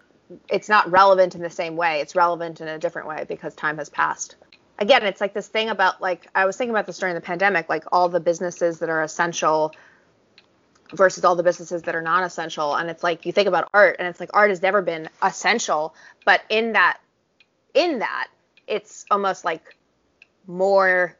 [0.50, 2.00] it's not relevant in the same way.
[2.00, 4.36] It's relevant in a different way because time has passed.
[4.78, 7.68] Again it's like this thing about like i was thinking about this during the pandemic
[7.68, 9.74] like all the businesses that are essential
[10.94, 14.08] versus all the businesses that are non-essential and it's like you think about art and
[14.08, 15.94] it's like art has never been essential.
[16.24, 16.98] But in that
[17.74, 18.28] in that
[18.66, 19.76] it's almost like
[20.46, 21.17] more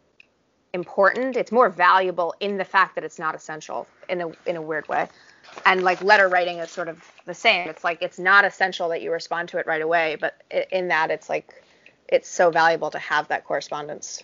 [0.73, 1.37] important.
[1.37, 4.89] It's more valuable in the fact that it's not essential in a in a weird
[4.89, 5.09] way.
[5.65, 7.69] And like letter writing is sort of the same.
[7.69, 10.35] It's like it's not essential that you respond to it right away, but
[10.71, 11.63] in that it's like
[12.09, 14.23] it's so valuable to have that correspondence.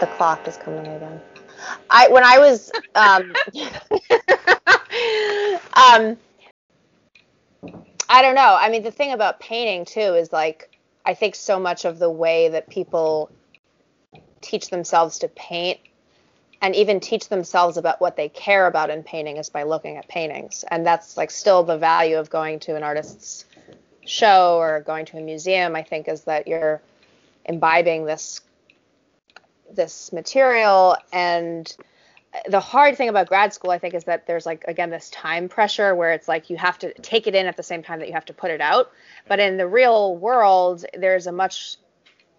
[0.00, 1.20] The clock is coming again.
[1.90, 3.32] I when I was um,
[5.74, 6.16] um
[8.08, 8.56] I don't know.
[8.58, 10.70] I mean, the thing about painting too is like
[11.04, 13.30] I think so much of the way that people
[14.46, 15.80] teach themselves to paint
[16.62, 20.08] and even teach themselves about what they care about in painting is by looking at
[20.08, 20.64] paintings.
[20.70, 23.44] And that's like still the value of going to an artist's
[24.06, 26.80] show or going to a museum, I think, is that you're
[27.44, 28.40] imbibing this
[29.72, 31.76] this material and
[32.48, 35.48] the hard thing about grad school i think is that there's like again this time
[35.48, 38.06] pressure where it's like you have to take it in at the same time that
[38.06, 38.92] you have to put it out
[39.26, 41.78] but in the real world there's a much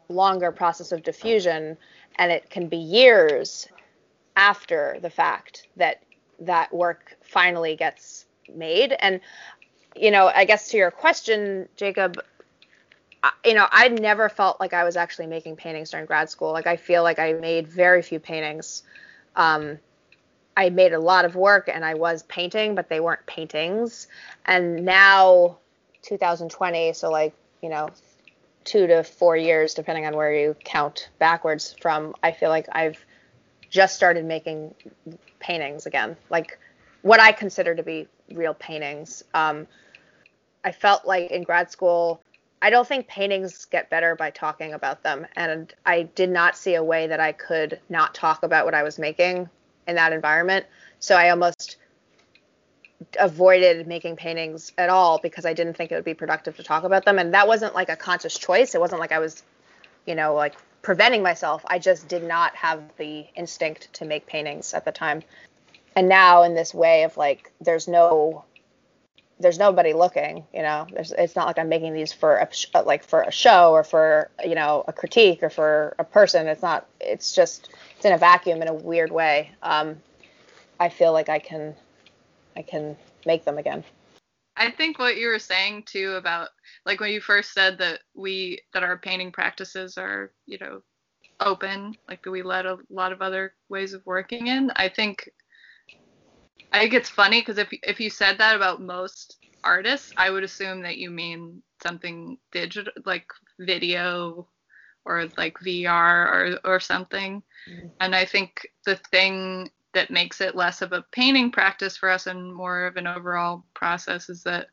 [0.10, 1.78] longer process of diffusion
[2.18, 3.68] and it can be years
[4.36, 6.04] after the fact that
[6.40, 9.20] that work finally gets made and
[9.96, 12.22] you know i guess to your question jacob
[13.46, 16.52] you know, I never felt like I was actually making paintings during grad school.
[16.52, 18.84] Like I feel like I made very few paintings.
[19.36, 19.80] Um,
[20.56, 24.08] I made a lot of work and I was painting, but they weren't paintings.
[24.46, 25.58] And now,
[26.04, 27.90] 2020, so like you know,
[28.68, 33.04] two to four years, depending on where you count backwards from, I feel like I've
[33.70, 34.76] just started making
[35.40, 36.60] paintings again, like
[37.02, 39.24] what I consider to be real paintings.
[39.34, 39.68] Um,
[40.66, 42.22] I felt like in grad school,
[42.62, 45.26] I don't think paintings get better by talking about them.
[45.38, 48.84] And I did not see a way that I could not talk about what I
[48.84, 49.50] was making
[49.88, 50.66] in that environment.
[51.00, 51.78] So I almost
[53.20, 56.84] avoided making paintings at all because I didn't think it would be productive to talk
[56.84, 57.20] about them.
[57.20, 58.74] And that wasn't like a conscious choice.
[58.76, 59.44] It wasn't like I was,
[60.06, 61.64] you know, like preventing myself.
[61.68, 65.22] I just did not have the instinct to make paintings at the time.
[65.96, 68.46] And now in this way of like, there's no
[69.40, 73.04] there's nobody looking you know there's, it's not like i'm making these for a like
[73.04, 76.88] for a show or for you know a critique or for a person it's not
[77.00, 79.96] it's just it's in a vacuum in a weird way um,
[80.80, 81.76] i feel like i can
[82.58, 82.96] i can
[83.26, 83.84] make them again
[84.58, 86.50] i think what you were saying too about
[86.86, 90.82] like when you first said that we that our painting practices are you know
[91.40, 95.30] open like that we let a lot of other ways of working in i think
[96.72, 100.44] I think it's funny because if if you said that about most artists, I would
[100.44, 103.28] assume that you mean something digital, like
[103.60, 104.48] video
[105.06, 107.42] or like VR or or something.
[107.70, 107.88] Mm-hmm.
[108.00, 112.28] And I think the thing that makes it less of a painting practice for us
[112.28, 114.68] and more of an overall process is that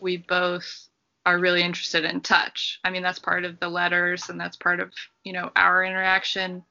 [0.00, 0.88] we both
[1.26, 2.80] are really interested in touch.
[2.82, 4.90] I mean, that's part of the letters and that's part of,
[5.22, 6.64] you know, our interaction.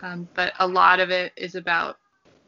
[0.00, 1.96] Um, but a lot of it is about,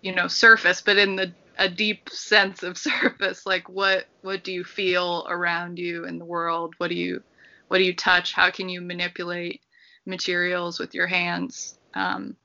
[0.03, 4.53] you know, surface, but in the a deep sense of surface like what what do
[4.53, 7.23] you feel around you in the world what do you
[7.69, 9.63] what do you touch how can you manipulate
[10.05, 12.37] materials with your hands um,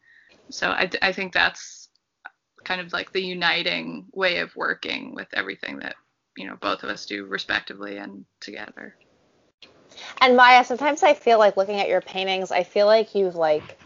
[0.49, 1.80] so I, I think that's
[2.63, 5.95] kind of like the uniting way of working with everything that
[6.37, 8.95] you know both of us do respectively and together.
[10.21, 13.77] And maya sometimes i feel like looking at your paintings i feel like you've like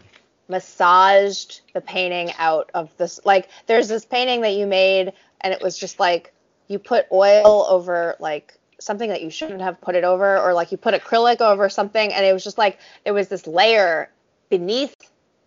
[0.48, 5.60] massaged the painting out of this like there's this painting that you made and it
[5.60, 6.32] was just like
[6.68, 10.70] you put oil over like something that you shouldn't have put it over or like
[10.70, 14.10] you put acrylic over something and it was just like there was this layer
[14.48, 14.94] beneath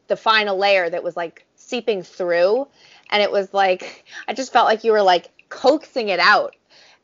[0.08, 2.68] the final layer that was like seeping through
[3.12, 6.56] and it was like i just felt like you were like coaxing it out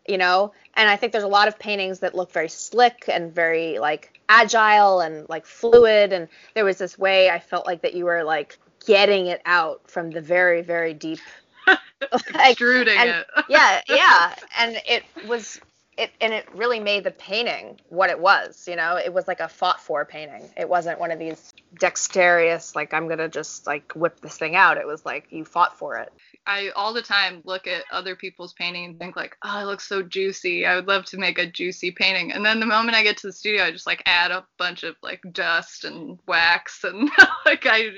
[0.08, 3.34] you know and i think there's a lot of paintings that look very slick and
[3.34, 7.94] very like agile and like fluid and there was this way I felt like that
[7.94, 11.20] you were like getting it out from the very very deep
[11.68, 13.46] like, extruding and, it.
[13.50, 15.60] yeah, yeah, and it was
[15.98, 18.98] it and it really made the painting what it was, you know?
[18.98, 20.50] It was like a fought for painting.
[20.58, 24.78] It wasn't one of these dexterous like I'm to just like whip this thing out.
[24.78, 26.12] It was like you fought for it.
[26.48, 29.88] I all the time look at other people's painting and think like, oh, it looks
[29.88, 30.66] so juicy.
[30.66, 32.32] I would love to make a juicy painting.
[32.32, 34.84] And then the moment I get to the studio, I just like add a bunch
[34.84, 37.10] of like dust and wax and
[37.46, 37.92] like I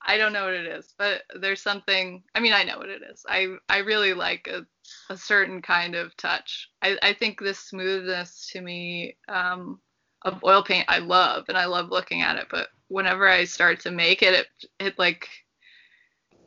[0.00, 2.22] I don't know what it is, but there's something.
[2.34, 3.24] I mean, I know what it is.
[3.28, 4.64] I I really like a,
[5.10, 6.70] a certain kind of touch.
[6.82, 9.80] I I think this smoothness to me um,
[10.22, 12.46] of oil paint I love, and I love looking at it.
[12.50, 14.46] But whenever I start to make it, it
[14.78, 15.28] it like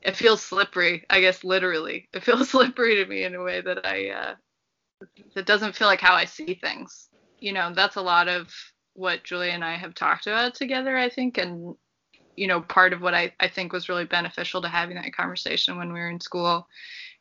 [0.01, 1.05] it feels slippery.
[1.09, 4.35] I guess literally, it feels slippery to me in a way that I uh,
[5.35, 7.09] that doesn't feel like how I see things.
[7.39, 8.53] You know, that's a lot of
[8.93, 10.97] what Julia and I have talked about together.
[10.97, 11.75] I think, and
[12.35, 15.77] you know, part of what I, I think was really beneficial to having that conversation
[15.77, 16.67] when we were in school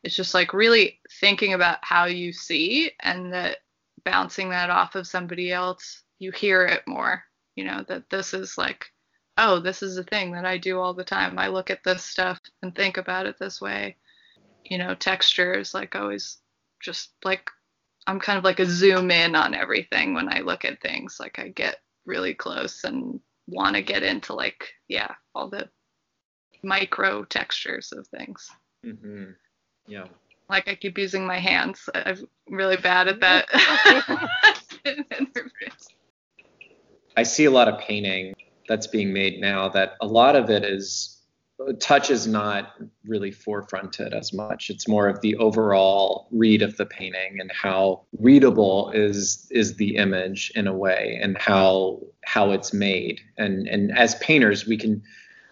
[0.03, 3.57] is just like really thinking about how you see and that
[4.03, 7.23] bouncing that off of somebody else, you hear it more.
[7.55, 8.85] You know, that this is like
[9.37, 11.39] oh, this is a thing that I do all the time.
[11.39, 13.97] I look at this stuff and think about it this way.
[14.65, 16.37] You know, textures, like always
[16.81, 17.49] just like
[18.07, 21.17] I'm kind of like a zoom in on everything when I look at things.
[21.19, 25.69] Like I get really close and want to get into like, yeah, all the
[26.63, 28.49] micro textures of things.
[28.85, 29.31] Mm-hmm.
[29.87, 30.05] Yeah.
[30.49, 31.89] Like I keep using my hands.
[31.93, 33.47] I'm really bad at that.
[37.17, 38.33] I see a lot of painting
[38.67, 41.21] that's being made now that a lot of it is
[41.79, 42.73] touch is not
[43.05, 48.01] really forefronted as much it's more of the overall read of the painting and how
[48.17, 53.95] readable is is the image in a way and how how it's made and and
[53.97, 55.03] as painters we can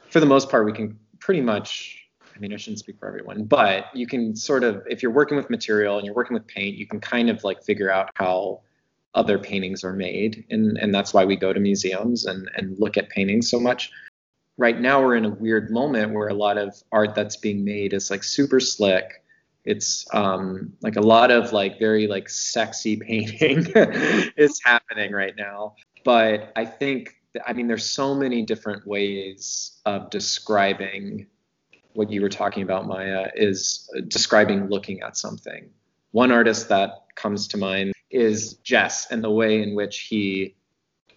[0.09, 1.98] for the most part we can pretty much
[2.39, 5.35] I mean, I shouldn't speak for everyone, but you can sort of, if you're working
[5.35, 8.61] with material and you're working with paint, you can kind of like figure out how
[9.13, 12.95] other paintings are made and and that's why we go to museums and and look
[12.95, 13.91] at paintings so much.
[14.57, 17.93] Right now we're in a weird moment where a lot of art that's being made
[17.93, 19.23] is like super slick.
[19.65, 23.65] It's um, like a lot of like very like sexy painting
[24.37, 25.75] is happening right now.
[26.05, 27.15] But i think
[27.45, 31.27] i mean there's so many different ways of describing
[31.93, 35.69] what you were talking about maya is uh, describing looking at something
[36.11, 40.55] one artist that comes to mind is jess and the way in which he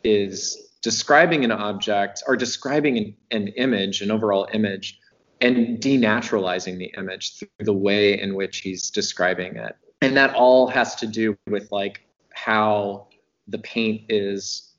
[0.05, 4.99] is describing an object or describing an, an image an overall image
[5.43, 9.77] and denaturalizing the image through the way in which he's describing it.
[10.01, 12.01] And that all has to do with like
[12.33, 13.09] how
[13.49, 14.75] the paint is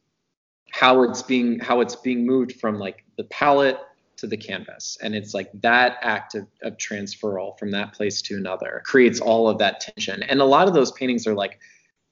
[0.72, 3.78] how it's being how it's being moved from like the palette
[4.18, 4.98] to the canvas.
[5.02, 9.48] And it's like that act of, of transferal from that place to another creates all
[9.50, 10.24] of that tension.
[10.24, 11.60] And a lot of those paintings are like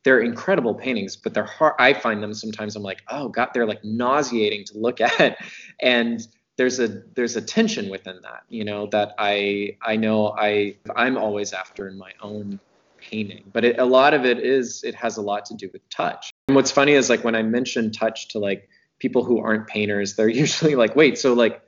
[0.04, 3.68] they're incredible paintings but they're hard i find them sometimes i'm like oh god they're
[3.68, 5.38] like nauseating to look at.
[5.80, 6.26] And
[6.58, 11.18] there's a there's a tension within that you know that i i know i i'm
[11.18, 12.60] always after in my own
[13.02, 13.44] painting.
[13.52, 16.32] But it, a lot of it is it has a lot to do with touch.
[16.48, 20.16] And what's funny is like when i mention touch to like people who aren't painters
[20.16, 21.62] they're usually like wait so like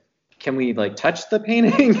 [0.44, 1.92] can we like touch the painting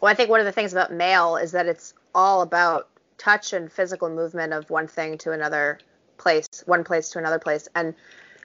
[0.00, 2.88] well i think one of the things about mail is that it's all about
[3.18, 5.78] touch and physical movement of one thing to another
[6.16, 7.94] place one place to another place and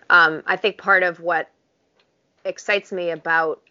[0.10, 1.50] um, i think part of what
[2.46, 3.62] excites me about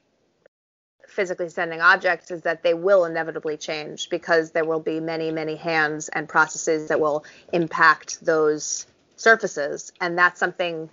[1.10, 5.56] physically sending objects is that they will inevitably change because there will be many, many
[5.56, 8.86] hands and processes that will impact those
[9.16, 9.92] surfaces.
[10.00, 10.88] And that's something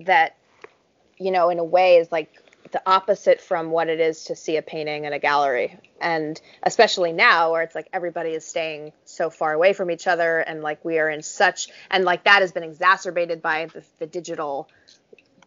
[0.00, 0.36] that,
[1.18, 4.56] you know, in a way is like the opposite from what it is to see
[4.56, 5.78] a painting in a gallery.
[6.00, 10.40] And especially now where it's like everybody is staying so far away from each other
[10.40, 14.06] and like we are in such, and like that has been exacerbated by the, the
[14.06, 14.68] digital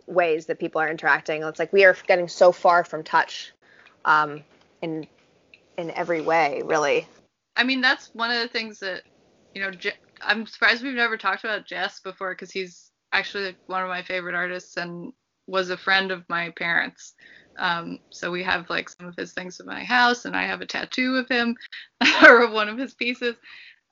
[0.07, 1.43] ways that people are interacting.
[1.43, 3.51] It's like we are getting so far from touch
[4.05, 4.43] um,
[4.81, 5.05] in
[5.77, 7.07] in every way, really.
[7.55, 9.03] I mean, that's one of the things that
[9.53, 9.71] you know.
[10.19, 14.33] I'm surprised we've never talked about Jess before because he's actually one of my favorite
[14.33, 15.13] artists and
[15.47, 17.13] was a friend of my parents.
[17.57, 20.61] Um, so we have like some of his things in my house, and I have
[20.61, 21.55] a tattoo of him
[22.23, 23.35] or of one of his pieces.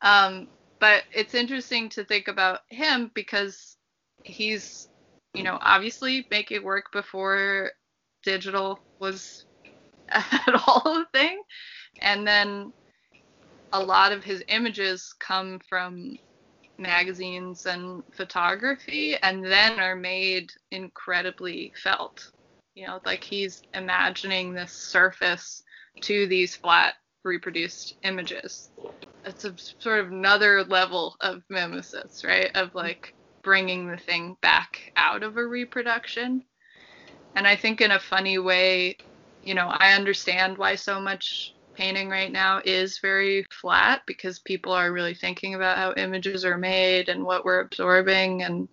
[0.02, 0.48] Um,
[0.80, 3.78] but it's interesting to think about him because
[4.24, 4.90] he's
[5.36, 7.72] you know, obviously make it work before
[8.24, 9.46] digital was
[10.10, 11.42] at all a thing.
[12.02, 12.74] And then
[13.74, 16.18] a lot of his images come from
[16.78, 22.20] magazines and photography and then are made incredibly felt.
[22.76, 25.64] You know, like he's imagining this surface
[26.02, 28.70] to these flat reproduced images.
[29.24, 32.52] It's a sort of another level of mimesis, right?
[32.56, 33.14] Of like
[33.44, 36.44] bringing the thing back out of a reproduction.
[37.36, 38.98] And I think in a funny way,
[39.42, 44.72] you know, I understand why so much painting right now is very flat because people
[44.72, 48.68] are really thinking about how images are made and what we're absorbing and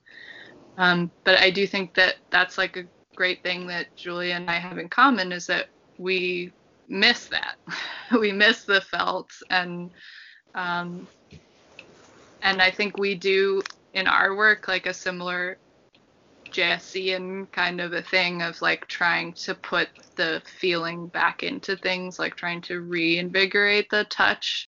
[0.79, 2.85] um, but I do think that that's like a
[3.15, 5.67] great thing that Julia and I have in common is that
[5.99, 6.53] we
[6.89, 7.57] miss that.
[8.19, 9.91] we miss the felt and
[10.55, 11.07] um,
[12.43, 13.63] and I think we do
[13.95, 15.59] in our work like a similar
[16.53, 22.19] Jessian kind of a thing of like trying to put the feeling back into things,
[22.19, 24.69] like trying to reinvigorate the touch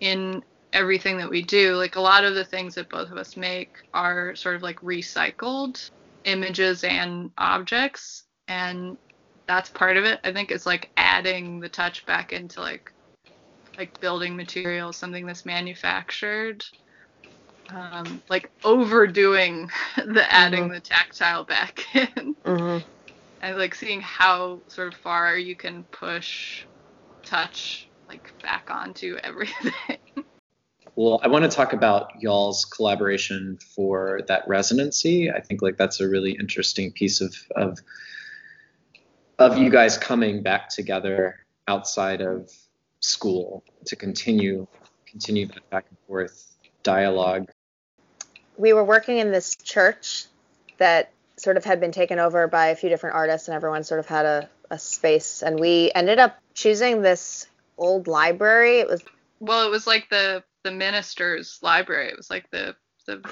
[0.00, 0.42] in
[0.72, 1.74] everything that we do.
[1.74, 4.80] Like a lot of the things that both of us make are sort of like
[4.80, 5.90] recycled
[6.24, 8.96] images and objects and
[9.46, 10.20] that's part of it.
[10.22, 12.92] I think it's like adding the touch back into like
[13.78, 16.64] like building materials, something that's manufactured
[17.72, 20.74] um, like overdoing the adding mm-hmm.
[20.74, 22.34] the tactile back in.
[22.44, 22.86] Mm-hmm.
[23.42, 26.64] And like seeing how sort of far you can push
[27.22, 29.98] touch like back onto everything.
[30.96, 35.30] Well, I want to talk about y'all's collaboration for that resonancy.
[35.30, 37.78] I think like that's a really interesting piece of of
[39.38, 42.50] of you guys coming back together outside of
[42.98, 44.66] school to continue
[45.06, 47.50] continue that back and forth dialogue
[48.60, 50.26] we were working in this church
[50.76, 54.00] that sort of had been taken over by a few different artists, and everyone sort
[54.00, 55.42] of had a, a space.
[55.42, 57.46] And we ended up choosing this
[57.78, 58.80] old library.
[58.80, 59.02] It was
[59.40, 62.08] well, it was like the the minister's library.
[62.08, 63.22] It was like the the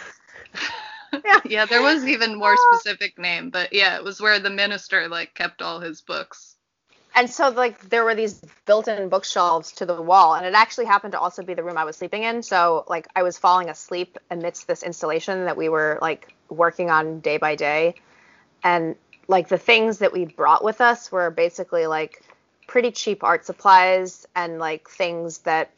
[1.25, 1.41] yeah.
[1.45, 5.35] yeah, there was even more specific name, but yeah, it was where the minister like
[5.35, 6.57] kept all his books.
[7.19, 11.13] And so like there were these built-in bookshelves to the wall and it actually happened
[11.13, 14.17] to also be the room i was sleeping in so like i was falling asleep
[14.31, 17.95] amidst this installation that we were like working on day by day
[18.63, 18.95] and
[19.27, 22.23] like the things that we brought with us were basically like
[22.69, 25.71] pretty cheap art supplies and like things that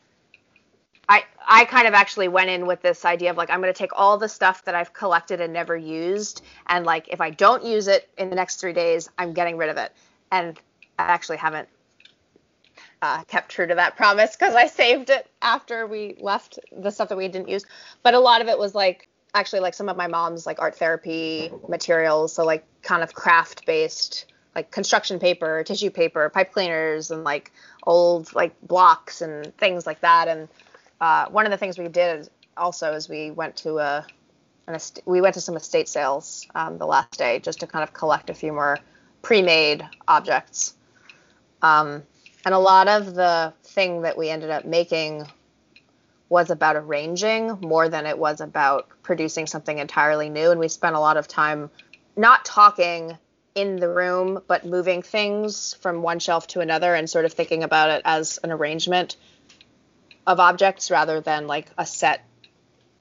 [1.09, 3.79] I I kind of actually went in with this idea of like I'm going to
[3.79, 7.65] take all the stuff that I've collected and never used and like if I don't
[7.65, 9.93] use it in the next 3 days I'm getting rid of it.
[10.31, 10.61] And
[11.09, 11.69] actually haven't
[13.03, 17.09] uh, kept true to that promise because I saved it after we left the stuff
[17.09, 17.65] that we didn't use.
[18.03, 20.77] But a lot of it was like actually like some of my mom's like art
[20.77, 27.11] therapy materials, so like kind of craft based like construction paper, tissue paper, pipe cleaners,
[27.11, 27.53] and like
[27.85, 30.29] old like blocks and things like that.
[30.29, 30.49] And
[31.01, 34.07] uh, one of the things we did also is we went to a
[34.67, 37.83] an est- we went to some estate sales um, the last day just to kind
[37.83, 38.79] of collect a few more
[39.23, 40.75] pre-made objects.
[41.63, 42.03] Um,
[42.45, 45.27] and a lot of the thing that we ended up making
[46.29, 50.51] was about arranging more than it was about producing something entirely new.
[50.51, 51.71] And we spent a lot of time
[52.17, 53.19] not talking
[53.55, 57.65] in the room, but moving things from one shelf to another and sort of thinking
[57.65, 59.17] about it as an arrangement
[60.27, 62.25] of objects rather than like a set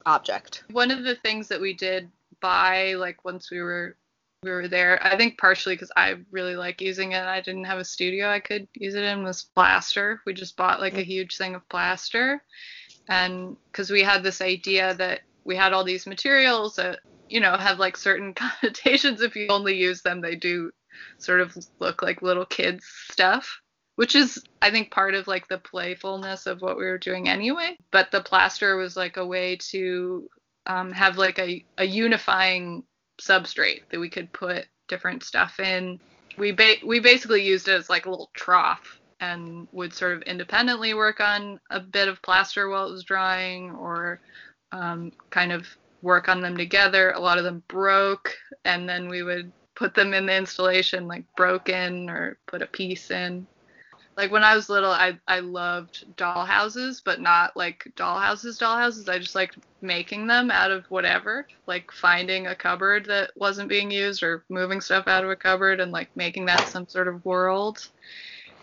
[0.05, 0.63] object.
[0.71, 3.95] One of the things that we did buy, like once we were
[4.43, 5.05] we were there.
[5.05, 7.23] I think partially because I really like using it.
[7.23, 10.21] I didn't have a studio I could use it in was plaster.
[10.25, 12.41] We just bought like a huge thing of plaster,
[13.07, 17.57] and because we had this idea that we had all these materials that you know
[17.57, 19.21] have like certain connotations.
[19.21, 20.71] If you only use them, they do
[21.17, 23.61] sort of look like little kids stuff.
[23.95, 27.75] Which is, I think, part of like the playfulness of what we were doing anyway.
[27.91, 30.29] But the plaster was like a way to
[30.67, 32.85] um, have like a, a unifying
[33.19, 35.99] substrate that we could put different stuff in.
[36.37, 40.21] We ba- we basically used it as like a little trough and would sort of
[40.23, 44.21] independently work on a bit of plaster while it was drying or
[44.71, 45.67] um, kind of
[46.01, 47.11] work on them together.
[47.11, 51.23] A lot of them broke and then we would put them in the installation like
[51.35, 53.45] broken or put a piece in
[54.19, 59.07] like when I was little, I I loved dollhouses, but not like dollhouses, dollhouses.
[59.07, 63.89] I just liked making them out of whatever, like finding a cupboard that wasn't being
[63.89, 67.23] used or moving stuff out of a cupboard and like making that some sort of
[67.23, 67.79] world.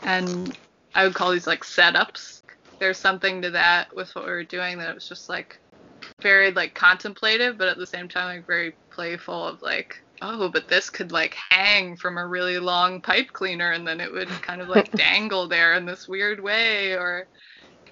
[0.05, 0.55] And
[0.95, 2.43] I would call these like setups.
[2.79, 5.59] There's something to that with what we were doing that it was just like
[6.21, 10.69] very like contemplative, but at the same time like very playful of like oh, but
[10.69, 14.61] this could like hang from a really long pipe cleaner and then it would kind
[14.61, 17.27] of like dangle there in this weird way or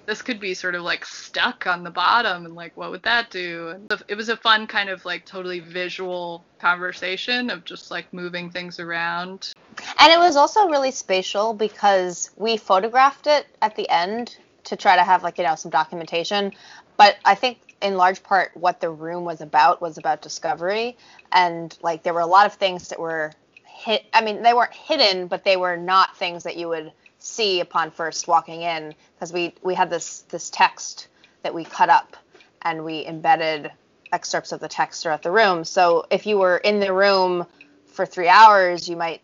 [0.05, 3.29] this could be sort of like stuck on the bottom and like what would that
[3.31, 3.69] do?
[3.69, 8.49] And it was a fun kind of like totally visual conversation of just like moving
[8.51, 9.53] things around.
[9.99, 14.95] And it was also really spatial because we photographed it at the end to try
[14.95, 16.53] to have like you know some documentation.
[16.97, 20.97] But i think in large part what the room was about was about discovery.
[21.31, 23.31] And like there were a lot of things that were
[23.75, 27.59] hit i mean they weren't hidden but they were not things that you would see
[27.59, 31.07] upon first walking in because we we had this this text
[31.43, 32.15] that we cut up
[32.61, 33.71] and we embedded
[34.13, 35.65] excerpts of the text throughout the room.
[35.65, 37.45] So if you were in the room
[37.87, 39.21] for three hours you might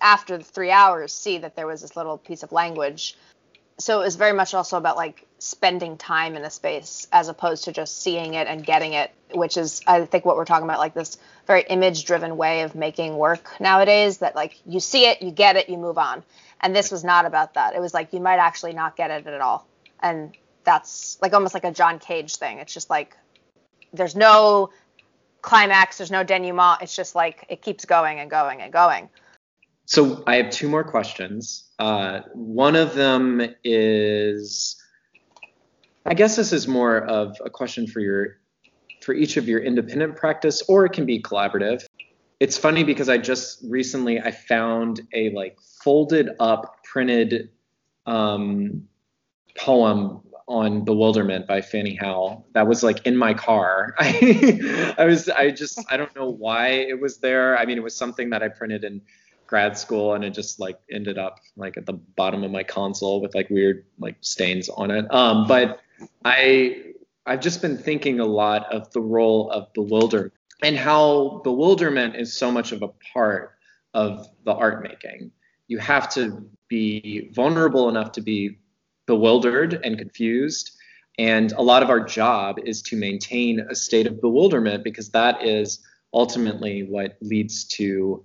[0.00, 3.16] after the three hours see that there was this little piece of language.
[3.78, 7.64] So it was very much also about like spending time in a space as opposed
[7.64, 10.78] to just seeing it and getting it which is i think what we're talking about
[10.78, 15.22] like this very image driven way of making work nowadays that like you see it
[15.22, 16.22] you get it you move on.
[16.60, 17.74] And this was not about that.
[17.74, 19.66] It was like you might actually not get it at all.
[20.00, 22.58] And that's like almost like a john cage thing.
[22.58, 23.16] It's just like
[23.92, 24.70] there's no
[25.40, 26.82] climax there's no denouement.
[26.82, 29.08] It's just like it keeps going and going and going.
[29.86, 31.64] So I have two more questions.
[31.78, 34.80] Uh, one of them is,
[36.04, 38.38] I guess this is more of a question for your,
[39.02, 41.84] for each of your independent practice, or it can be collaborative.
[42.40, 47.50] It's funny because I just recently I found a like folded up printed
[48.06, 48.88] um,
[49.56, 55.28] poem on bewilderment by Fanny Howe that was like in my car I, I was
[55.28, 58.42] i just i don't know why it was there i mean it was something that
[58.42, 59.00] i printed in
[59.52, 63.20] grad school and it just like ended up like at the bottom of my console
[63.20, 65.04] with like weird like stains on it.
[65.12, 65.78] Um, but
[66.24, 66.92] I
[67.24, 72.32] I've just been thinking a lot of the role of bewilderment and how bewilderment is
[72.36, 73.52] so much of a part
[73.94, 75.30] of the art making.
[75.68, 78.58] You have to be vulnerable enough to be
[79.06, 80.72] bewildered and confused.
[81.18, 85.44] And a lot of our job is to maintain a state of bewilderment because that
[85.44, 85.80] is
[86.14, 88.24] ultimately what leads to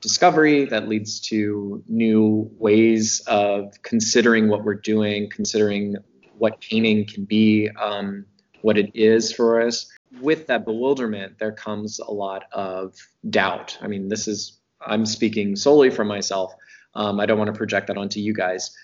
[0.00, 5.96] discovery, that leads to new ways of considering what we're doing, considering
[6.42, 8.26] what painting can be, um,
[8.62, 9.86] what it is for us.
[10.20, 12.96] With that bewilderment, there comes a lot of
[13.30, 13.78] doubt.
[13.80, 16.52] I mean, this is, I'm speaking solely for myself.
[16.96, 18.76] Um, I don't want to project that onto you guys.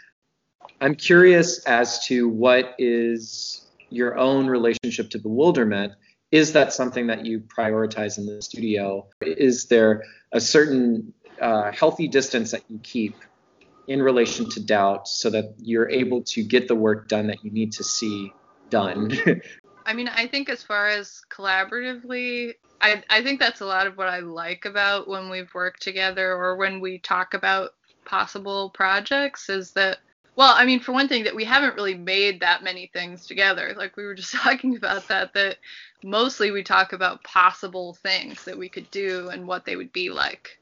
[0.80, 5.94] I'm curious as to what is your own relationship to bewilderment.
[6.30, 9.08] Is that something that you prioritize in the studio?
[9.20, 13.16] Is there a certain uh, healthy distance that you keep
[13.88, 17.50] in relation to doubt so that you're able to get the work done that you
[17.50, 18.32] need to see
[18.70, 19.10] done?
[19.86, 23.96] I mean, I think as far as collaboratively, I, I think that's a lot of
[23.96, 27.70] what I like about when we've worked together or when we talk about
[28.04, 29.98] possible projects is that
[30.36, 33.74] well, I mean, for one thing, that we haven't really made that many things together.
[33.76, 35.56] Like we were just talking about that, that
[36.04, 40.10] mostly we talk about possible things that we could do and what they would be
[40.10, 40.60] like.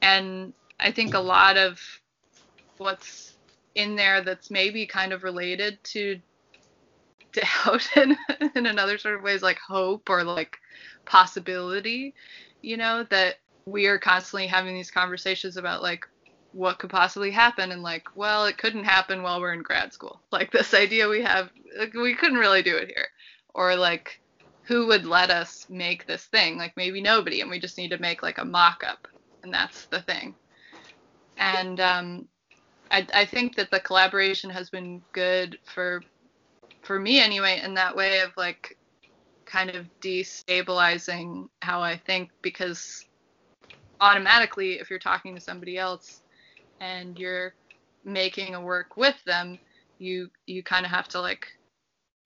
[0.00, 1.78] And I think a lot of
[2.78, 3.34] what's
[3.74, 6.20] in there that's maybe kind of related to
[7.32, 8.16] doubt in,
[8.54, 10.58] in another sort of ways like hope or like
[11.04, 12.14] possibility,
[12.60, 16.06] you know, that we are constantly having these conversations about like
[16.52, 20.20] what could possibly happen and like well it couldn't happen while we're in grad school.
[20.32, 23.06] Like this idea we have like, we couldn't really do it here.
[23.54, 24.20] Or like
[24.64, 26.56] who would let us make this thing?
[26.58, 29.08] Like maybe nobody and we just need to make like a mock-up
[29.42, 30.34] and that's the thing.
[31.38, 32.28] And um,
[32.92, 36.02] I, I think that the collaboration has been good for
[36.82, 38.76] for me anyway in that way of like
[39.46, 43.04] kind of destabilizing how i think because
[44.00, 46.22] automatically if you're talking to somebody else
[46.80, 47.54] and you're
[48.04, 49.58] making a work with them,
[49.98, 51.46] you you kind of have to like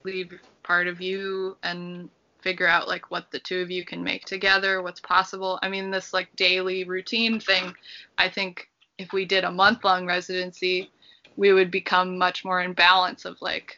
[0.05, 2.09] leave part of you and
[2.41, 5.59] figure out like what the two of you can make together, what's possible.
[5.63, 7.75] I mean, this like daily routine thing,
[8.19, 8.69] I think
[8.99, 10.91] if we did a month long residency,
[11.37, 13.77] we would become much more in balance of like,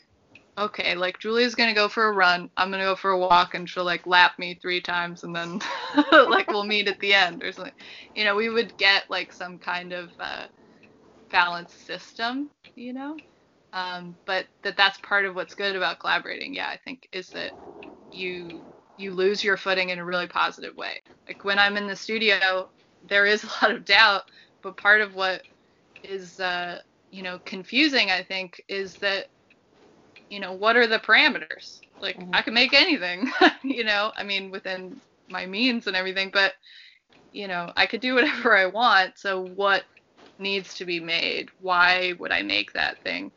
[0.59, 3.69] okay, like Julia's gonna go for a run, I'm gonna go for a walk, and
[3.69, 5.61] she'll like lap me three times, and then
[6.13, 7.75] like we'll meet at the end or something.
[8.15, 10.47] You know, we would get like some kind of uh,
[11.31, 13.17] balanced system, you know.
[13.73, 16.55] Um, but that that's part of what's good about collaborating.
[16.55, 17.53] Yeah, I think is that
[18.11, 18.63] you
[18.97, 21.03] you lose your footing in a really positive way.
[21.29, 22.71] Like when I'm in the studio,
[23.03, 24.23] there is a lot of doubt,
[24.63, 25.43] but part of what
[26.03, 26.81] is uh,
[27.11, 29.27] you know confusing, I think, is that
[30.31, 31.81] you know what are the parameters?
[32.01, 32.35] Like mm-hmm.
[32.35, 33.31] I can make anything,
[33.63, 34.13] you know.
[34.17, 36.55] I mean within my means and everything, but
[37.33, 39.19] you know I could do whatever I want.
[39.19, 39.85] So what
[40.39, 41.51] needs to be made.
[41.61, 43.31] Why would I make that thing?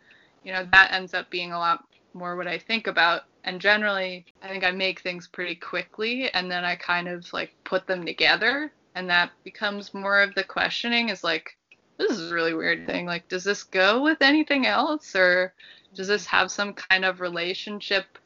[0.44, 3.24] You know, that ends up being a lot more what I think about.
[3.44, 7.54] And generally, I think I make things pretty quickly and then I kind of like
[7.64, 8.72] put them together.
[8.96, 11.58] And that becomes more of the questioning is like,
[11.98, 13.06] this is a really weird thing.
[13.06, 15.16] Like, does this go with anything else?
[15.16, 15.54] Or
[15.94, 18.18] does this have some kind of relationship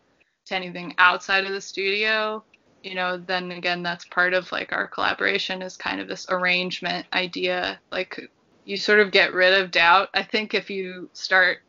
[0.45, 2.43] to anything outside of the studio?
[2.85, 7.07] you know, then again, that's part of like our collaboration is kind of this arrangement
[7.13, 7.79] idea.
[7.91, 8.29] Like,
[8.63, 10.09] you sort of get rid of doubt.
[10.13, 11.59] I think if you start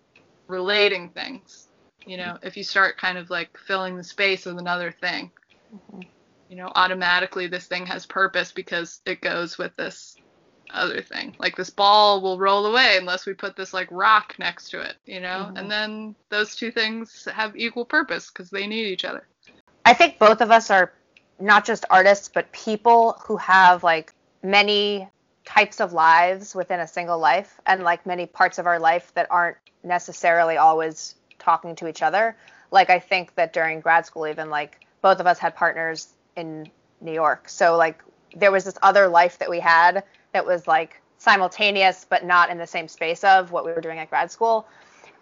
[0.46, 1.68] relating things,
[2.06, 5.30] you know, if you start kind of like filling the space with another thing,
[5.74, 6.02] mm-hmm.
[6.48, 10.16] You know, automatically this thing has purpose because it goes with this
[10.70, 11.34] other thing.
[11.38, 14.96] Like this ball will roll away unless we put this like rock next to it,
[15.04, 15.56] you know, mm-hmm.
[15.56, 19.26] and then those two things have equal purpose because they need each other.
[19.84, 20.92] I think both of us are
[21.38, 25.08] not just artists, but people who have like many
[25.44, 29.28] types of lives within a single life and like many parts of our life that
[29.30, 32.36] aren't necessarily always talking to each other.
[32.70, 36.70] Like I think that during grad school even like both of us had partners in
[37.00, 37.48] New York.
[37.48, 38.02] So like
[38.34, 42.58] there was this other life that we had that was like simultaneous but not in
[42.58, 44.66] the same space of what we were doing at grad school.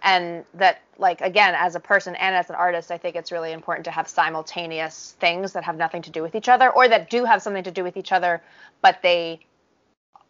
[0.03, 3.53] And that like again as a person and as an artist, I think it's really
[3.53, 7.09] important to have simultaneous things that have nothing to do with each other or that
[7.11, 8.43] do have something to do with each other,
[8.83, 9.41] but they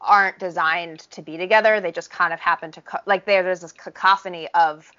[0.00, 1.80] aren't designed to be together.
[1.80, 4.90] They just kind of happen to co- like there there's this cacophony of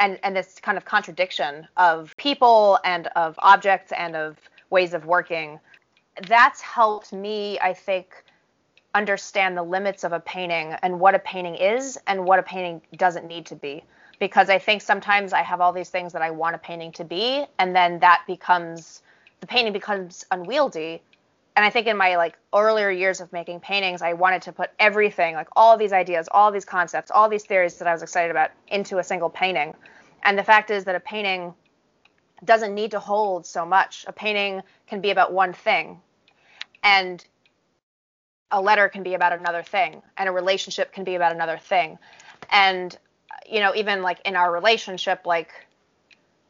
[0.00, 4.38] and and this kind of contradiction of people and of objects and of
[4.70, 5.60] ways of working.
[6.26, 8.24] That's helped me, I think,
[8.94, 12.82] understand the limits of a painting and what a painting is and what a painting
[12.96, 13.84] doesn't need to be.
[14.18, 17.04] Because I think sometimes I have all these things that I want a painting to
[17.04, 19.02] be, and then that becomes
[19.40, 21.00] the painting becomes unwieldy
[21.58, 24.70] and I think in my like earlier years of making paintings, I wanted to put
[24.78, 28.30] everything, like all these ideas, all these concepts, all these theories that I was excited
[28.30, 29.74] about into a single painting.
[30.22, 31.52] And the fact is that a painting
[32.44, 34.04] doesn't need to hold so much.
[34.08, 36.00] A painting can be about one thing.
[36.82, 37.24] And
[38.50, 41.98] a letter can be about another thing and a relationship can be about another thing
[42.50, 42.96] and
[43.46, 45.50] you know even like in our relationship like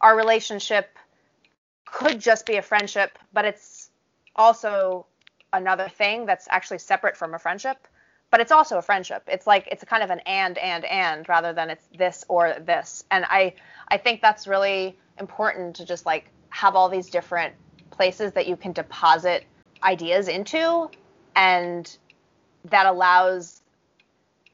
[0.00, 0.96] our relationship
[1.84, 3.90] could just be a friendship but it's
[4.36, 5.06] also
[5.52, 7.88] another thing that's actually separate from a friendship
[8.30, 11.28] but it's also a friendship it's like it's a kind of an and and and
[11.28, 13.52] rather than it's this or this and i
[13.88, 17.54] i think that's really important to just like have all these different
[17.90, 19.44] places that you can deposit
[19.82, 20.88] ideas into
[21.36, 21.98] and
[22.64, 23.62] that allows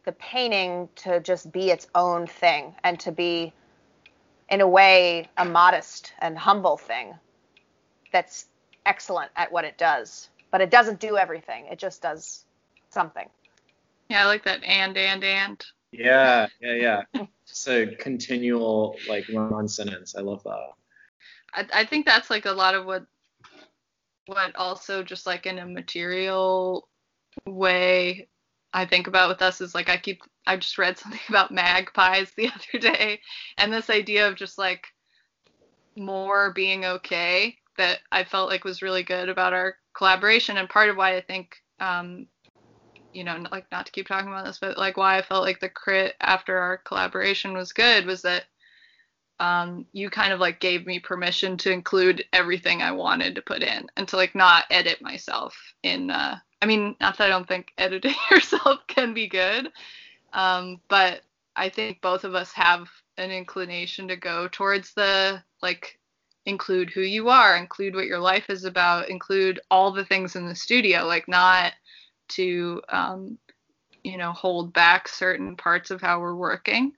[0.04, 3.52] the painting to just be its own thing and to be
[4.50, 7.14] in a way a modest and humble thing
[8.12, 8.46] that's
[8.86, 10.28] excellent at what it does.
[10.50, 11.66] But it doesn't do everything.
[11.70, 12.44] It just does
[12.90, 13.28] something.
[14.08, 15.64] Yeah, I like that and and and.
[15.98, 17.24] Yeah, yeah, yeah.
[17.46, 20.16] Just a continual like run-on sentence.
[20.16, 20.70] I love that.
[21.54, 23.06] I, I think that's like a lot of what
[24.26, 26.88] what also just like in a material
[27.46, 28.28] way
[28.72, 32.32] I think about with us is like I keep I just read something about magpies
[32.36, 33.20] the other day
[33.58, 34.86] and this idea of just like
[35.96, 40.88] more being okay that I felt like was really good about our collaboration and part
[40.88, 42.26] of why I think um
[43.14, 45.60] you know like not to keep talking about this but like why I felt like
[45.60, 48.44] the crit after our collaboration was good was that
[49.40, 53.62] um, you kind of like gave me permission to include everything I wanted to put
[53.62, 57.48] in and to like not edit myself in uh, I mean not that I don't
[57.48, 59.70] think editing yourself can be good
[60.32, 61.22] um, but
[61.56, 65.98] I think both of us have an inclination to go towards the like
[66.46, 70.46] include who you are include what your life is about include all the things in
[70.46, 71.72] the studio like not
[72.28, 73.38] to um,
[74.02, 76.92] you know hold back certain parts of how we're working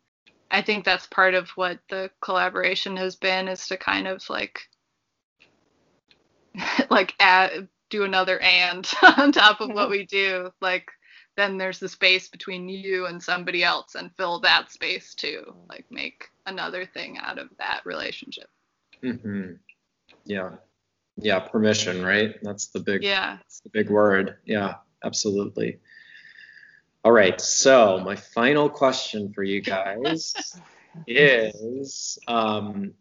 [0.51, 4.61] I think that's part of what the collaboration has been is to kind of like
[6.91, 10.89] like add do another and on top of what we do like
[11.37, 15.85] then there's the space between you and somebody else and fill that space too like
[15.91, 18.49] make another thing out of that relationship
[19.03, 19.53] hmm
[20.25, 20.51] Yeah,
[21.17, 21.41] yeah.
[21.41, 22.37] Permission, right?
[22.43, 23.03] That's the big.
[23.03, 24.37] yeah That's the big word.
[24.45, 24.75] Yeah,
[25.05, 25.79] absolutely.
[27.05, 27.41] All right.
[27.41, 30.35] So my final question for you guys
[31.07, 32.95] is, um,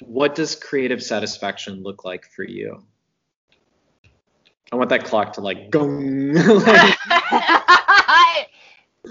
[0.00, 2.82] what does creative satisfaction look like for you?
[4.70, 6.32] I want that clock to like gong.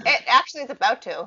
[0.06, 1.26] it actually is about to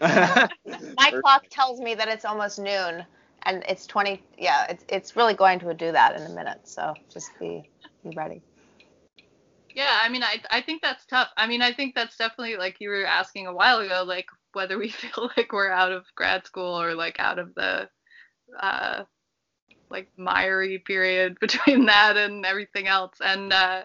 [0.00, 3.04] my clock tells me that it's almost noon
[3.42, 6.94] and it's 20 yeah it's, it's really going to do that in a minute so
[7.12, 7.68] just be
[8.04, 8.40] be ready
[9.78, 11.28] yeah i mean I, I think that's tough.
[11.36, 14.76] I mean i think that's definitely like you were asking a while ago like whether
[14.76, 17.88] we feel like we're out of grad school or like out of the
[18.60, 19.04] uh
[19.88, 23.14] like miry period between that and everything else.
[23.20, 23.82] And uh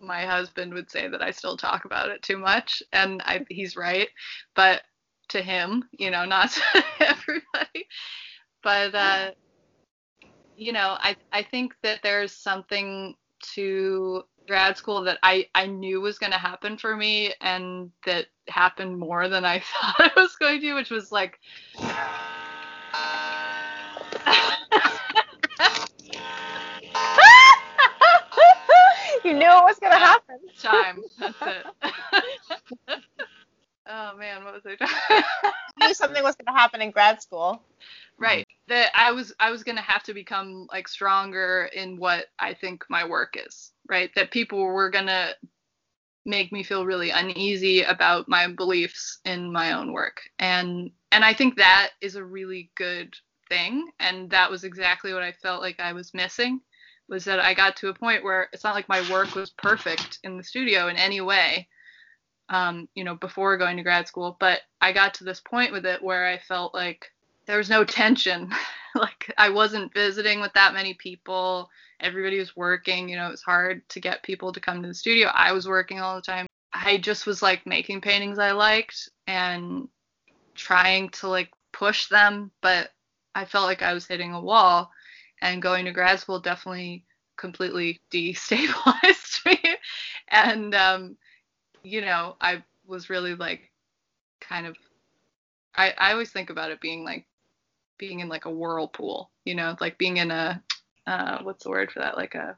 [0.00, 3.76] my husband would say that i still talk about it too much and I, he's
[3.76, 4.08] right.
[4.56, 4.80] But
[5.28, 7.86] to him you know not to everybody.
[8.62, 9.30] But uh
[10.56, 13.14] you know i i think that there's something
[13.54, 18.26] to grad school that I, I knew was going to happen for me and that
[18.48, 21.38] happened more than I thought it was going to, which was like.
[29.24, 31.02] you knew it was going to happen Time.
[31.18, 31.66] That's it.
[33.86, 35.24] oh man, what was I talking?
[35.80, 37.62] you knew something was going to happen in grad school
[38.22, 38.46] right.
[38.68, 42.84] That I was I was gonna have to become like stronger in what I think
[42.88, 43.71] my work is.
[43.92, 44.10] Right.
[44.16, 45.34] That people were gonna
[46.24, 50.22] make me feel really uneasy about my beliefs in my own work.
[50.38, 53.14] And and i think that is a really good
[53.50, 53.90] thing.
[54.00, 56.60] And that was exactly what i felt like i was missing
[57.10, 60.20] was that i got to a point where it's not like my work was perfect
[60.24, 61.68] in the studio in any way
[62.48, 65.84] um, you know before going to grad school but i got to this point with
[65.84, 67.04] it where i felt like
[67.46, 68.50] there was no tension.
[68.94, 71.70] Like i wasn't visiting with that many people
[72.02, 74.94] everybody was working you know it was hard to get people to come to the
[74.94, 75.28] studio.
[75.28, 76.46] I was working all the time.
[76.74, 79.88] I just was like making paintings i liked and
[80.54, 82.90] trying to like push them but
[83.34, 84.90] i felt like i was hitting a wall
[85.40, 87.04] and going to grad school definitely
[87.36, 89.58] completely destabilized me.
[90.28, 91.16] And um
[91.82, 93.70] you know i was really like
[94.40, 94.76] kind of
[95.74, 97.26] I, I always think about it being like
[97.98, 100.62] being in like a whirlpool, you know, like being in a
[101.06, 102.16] uh, what's the word for that?
[102.16, 102.56] Like a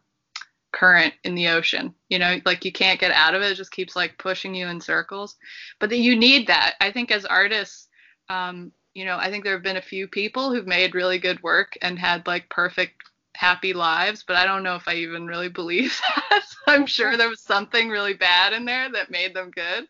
[0.73, 3.53] current in the ocean, you know, like you can't get out of it.
[3.53, 5.37] It just keeps like pushing you in circles.
[5.79, 6.75] But that you need that.
[6.81, 7.89] I think as artists,
[8.29, 11.43] um, you know, I think there have been a few people who've made really good
[11.43, 12.95] work and had like perfect
[13.37, 16.45] happy lives, but I don't know if I even really believe that.
[16.67, 19.87] I'm sure there was something really bad in there that made them good.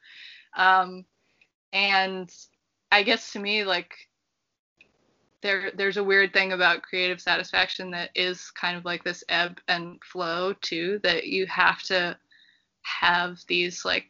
[0.56, 1.04] Um,
[1.72, 2.32] and
[2.92, 3.94] I guess to me, like,
[5.44, 9.60] there there's a weird thing about creative satisfaction that is kind of like this ebb
[9.68, 10.98] and flow too.
[11.04, 12.18] That you have to
[12.82, 14.06] have these like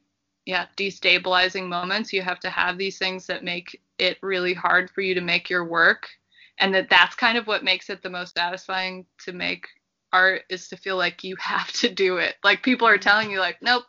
[0.47, 2.12] yeah destabilizing moments.
[2.12, 5.51] You have to have these things that make it really hard for you to make
[5.51, 6.09] your work
[6.59, 9.66] and that that's kind of what makes it the most satisfying to make
[10.12, 13.39] art is to feel like you have to do it like people are telling you
[13.39, 13.85] like nope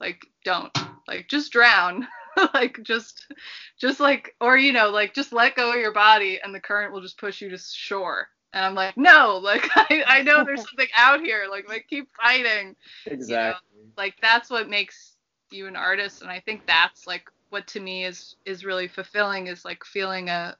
[0.00, 0.76] like don't
[1.06, 2.06] like just drown
[2.54, 3.32] like just
[3.78, 6.92] just like or you know like just let go of your body and the current
[6.92, 10.60] will just push you to shore and i'm like no like i, I know there's
[10.70, 12.76] something out here like like keep fighting
[13.06, 13.70] Exactly.
[13.76, 13.90] you know?
[13.96, 15.16] like that's what makes
[15.50, 19.48] you an artist and i think that's like what to me is is really fulfilling
[19.48, 20.56] is like feeling a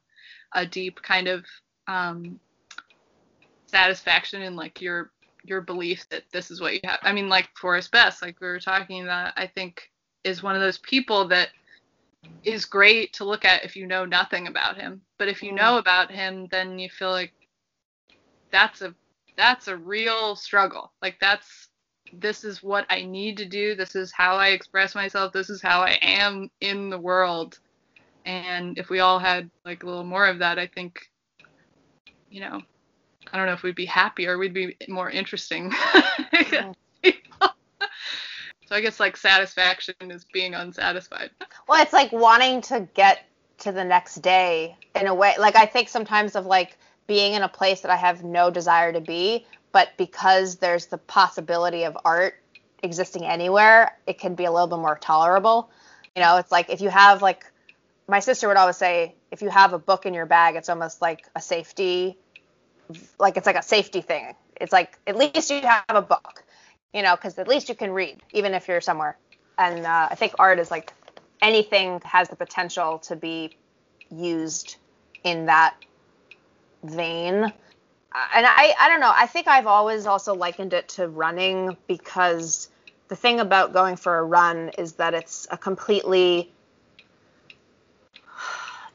[0.54, 1.44] a deep kind of
[1.88, 2.38] um
[3.66, 5.10] satisfaction in like your
[5.44, 8.46] your belief that this is what you have i mean like Forrest Bess like we
[8.46, 9.90] were talking about i think
[10.24, 11.48] is one of those people that
[12.44, 15.58] is great to look at if you know nothing about him but if you mm-hmm.
[15.58, 17.32] know about him then you feel like
[18.50, 18.94] that's a
[19.36, 21.68] that's a real struggle like that's
[22.12, 23.74] this is what I need to do.
[23.74, 25.32] This is how I express myself.
[25.32, 27.58] This is how I am in the world.
[28.24, 31.00] And if we all had like a little more of that, I think,
[32.30, 32.60] you know,
[33.32, 34.38] I don't know if we'd be happier.
[34.38, 35.72] We'd be more interesting.
[38.72, 41.28] so I guess like satisfaction is being unsatisfied.
[41.68, 43.26] Well, it's like wanting to get
[43.58, 45.34] to the next day in a way.
[45.38, 48.90] Like I think sometimes of like being in a place that I have no desire
[48.94, 52.36] to be, but because there's the possibility of art
[52.82, 55.70] existing anywhere, it can be a little bit more tolerable.
[56.16, 57.44] You know, it's like if you have like
[58.08, 61.02] my sister would always say, if you have a book in your bag, it's almost
[61.02, 62.16] like a safety,
[63.20, 64.34] like it's like a safety thing.
[64.58, 66.41] It's like at least you have a book,
[66.92, 69.16] you know, because at least you can read, even if you're somewhere.
[69.58, 70.92] And uh, I think art is like
[71.40, 73.56] anything has the potential to be
[74.10, 74.76] used
[75.24, 75.76] in that
[76.82, 77.34] vein.
[77.34, 77.52] And
[78.46, 79.12] I, I don't know.
[79.14, 82.68] I think I've always also likened it to running because
[83.08, 86.52] the thing about going for a run is that it's a completely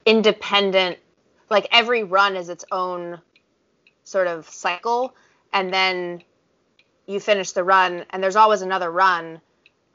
[0.05, 0.97] independent,
[1.49, 3.19] like every run is its own
[4.03, 5.15] sort of cycle.
[5.53, 6.23] And then
[7.07, 9.41] you finish the run, and there's always another run,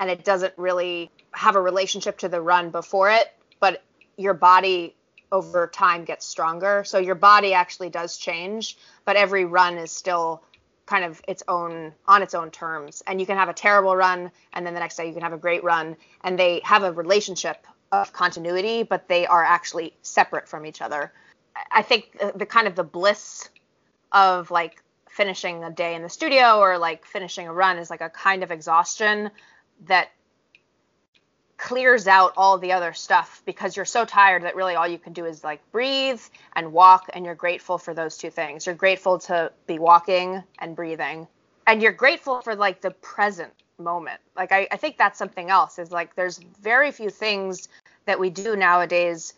[0.01, 3.83] and it doesn't really have a relationship to the run before it, but
[4.17, 4.95] your body
[5.31, 6.85] over time gets stronger.
[6.85, 10.43] So your body actually does change, but every run is still
[10.85, 13.03] kind of its own on its own terms.
[13.07, 15.33] And you can have a terrible run and then the next day you can have
[15.33, 20.49] a great run and they have a relationship of continuity, but they are actually separate
[20.49, 21.13] from each other.
[21.71, 23.49] I think the, the kind of the bliss
[24.13, 24.82] of like
[25.13, 28.43] finishing a day in the studio or like finishing a run is like a kind
[28.43, 29.31] of exhaustion
[29.87, 30.11] that
[31.59, 35.13] clears out all the other stuff because you're so tired that really all you can
[35.13, 36.21] do is like breathe
[36.57, 38.67] and walk and you're grateful for those two things.
[38.67, 41.29] You're grateful to be walking and breathing
[41.67, 44.21] and you're grateful for like the present moment.
[44.35, 47.69] Like I, I think that's something else is like there's very few things
[48.07, 49.35] that we do nowadays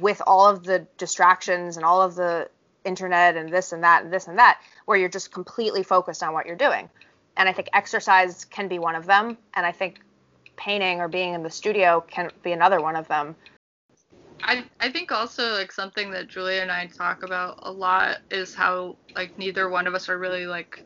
[0.00, 2.48] with all of the distractions and all of the
[2.84, 6.32] internet and this and that and this and that where you're just completely focused on
[6.32, 6.88] what you're doing
[7.36, 10.00] and i think exercise can be one of them and i think
[10.60, 13.34] painting or being in the studio can be another one of them.
[14.42, 18.54] I I think also like something that Julia and I talk about a lot is
[18.54, 20.84] how like neither one of us are really like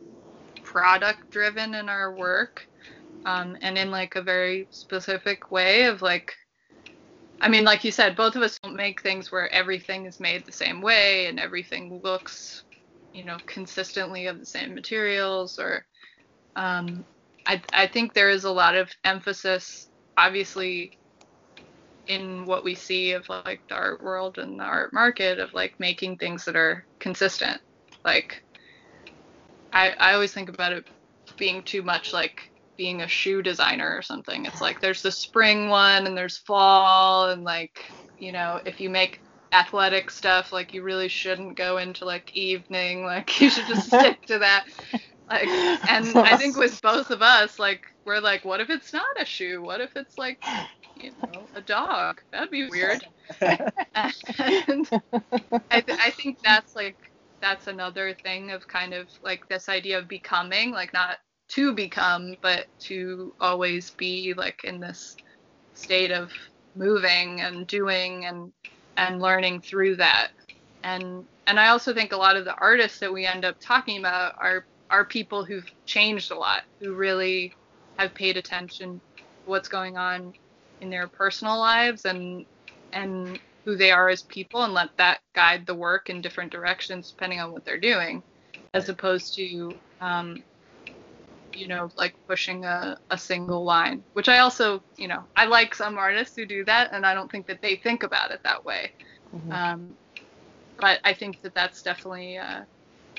[0.63, 2.67] product driven in our work.
[3.27, 6.35] Um, and in like a very specific way of like
[7.41, 10.45] I mean like you said both of us don't make things where everything is made
[10.47, 12.65] the same way and everything looks
[13.13, 15.85] you know consistently of the same materials or
[16.57, 17.07] um,
[17.47, 20.99] I, I think there is a lot of emphasis, obviously,
[22.07, 25.75] in what we see of like the art world and the art market of like
[25.79, 27.61] making things that are consistent.
[28.05, 28.43] Like,
[29.73, 30.85] I, I always think about it
[31.39, 32.41] being too much like
[32.77, 34.47] being a shoe designer or something.
[34.47, 37.85] It's like there's the spring one and there's fall and like,
[38.19, 39.21] you know, if you make
[39.53, 44.21] athletic stuff, like you really shouldn't go into like evening, like you should just stick
[44.27, 44.65] to that.
[45.31, 49.05] Like, and I think with both of us, like, we're like, what if it's not
[49.19, 49.63] a shoe?
[49.63, 50.45] What if it's like,
[50.97, 52.21] you know, a dog?
[52.33, 53.03] That'd be weird.
[53.41, 53.63] and
[55.71, 56.97] I, th- I think that's like,
[57.41, 61.17] that's another thing of kind of like this idea of becoming, like, not
[61.55, 65.17] to become, but to always be like in this
[65.75, 66.33] state of
[66.75, 68.53] moving and doing and
[68.97, 70.29] and learning through that.
[70.83, 73.99] And and I also think a lot of the artists that we end up talking
[73.99, 77.53] about are are people who've changed a lot, who really
[77.99, 80.33] have paid attention to what's going on
[80.81, 82.47] in their personal lives and
[82.93, 87.11] and who they are as people and let that guide the work in different directions
[87.11, 88.23] depending on what they're doing
[88.75, 90.43] as opposed to um,
[91.57, 95.75] you know like pushing a, a single line which i also you know i like
[95.75, 98.65] some artists who do that and i don't think that they think about it that
[98.65, 98.91] way.
[99.35, 99.53] Mm-hmm.
[99.53, 99.95] um,
[100.79, 102.63] but i think that that's definitely uh,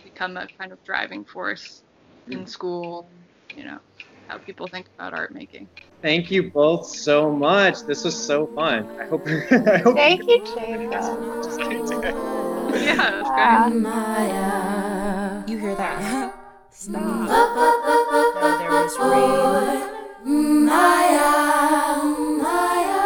[0.03, 1.83] become a kind of driving force
[2.29, 3.09] in school
[3.55, 3.79] you know
[4.27, 5.69] how people think about art making.
[6.01, 7.85] Thank you both so much.
[7.85, 8.89] This was so fun.
[8.99, 10.91] I hope, I hope thank you Jacob.
[12.73, 13.29] yeah that's
[15.45, 15.51] great.
[15.51, 16.33] You hear that?
[16.71, 18.01] Stop.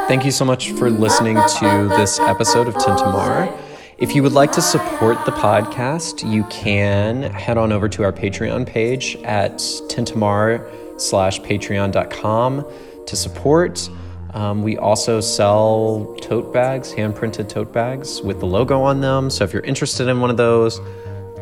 [0.10, 3.58] Thank you so much for listening to this episode of Tintamar.
[3.98, 8.12] If you would like to support the podcast, you can head on over to our
[8.12, 10.70] Patreon page at tintamar
[11.00, 12.66] slash patreon.com
[13.06, 13.90] to support.
[14.34, 19.30] Um, we also sell tote bags, hand printed tote bags with the logo on them.
[19.30, 20.80] So if you're interested in one of those,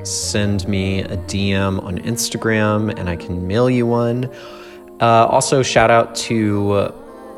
[0.07, 4.25] send me a DM on Instagram and I can mail you one.
[4.99, 6.91] Uh, also, shout out to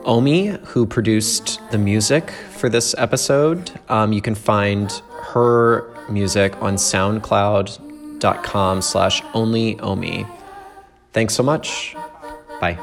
[0.05, 3.77] Omi, who produced the music for this episode.
[3.89, 10.25] Um, you can find her music on soundcloud.com slash only Omi.
[11.13, 11.95] Thanks so much.
[12.61, 12.79] Bye.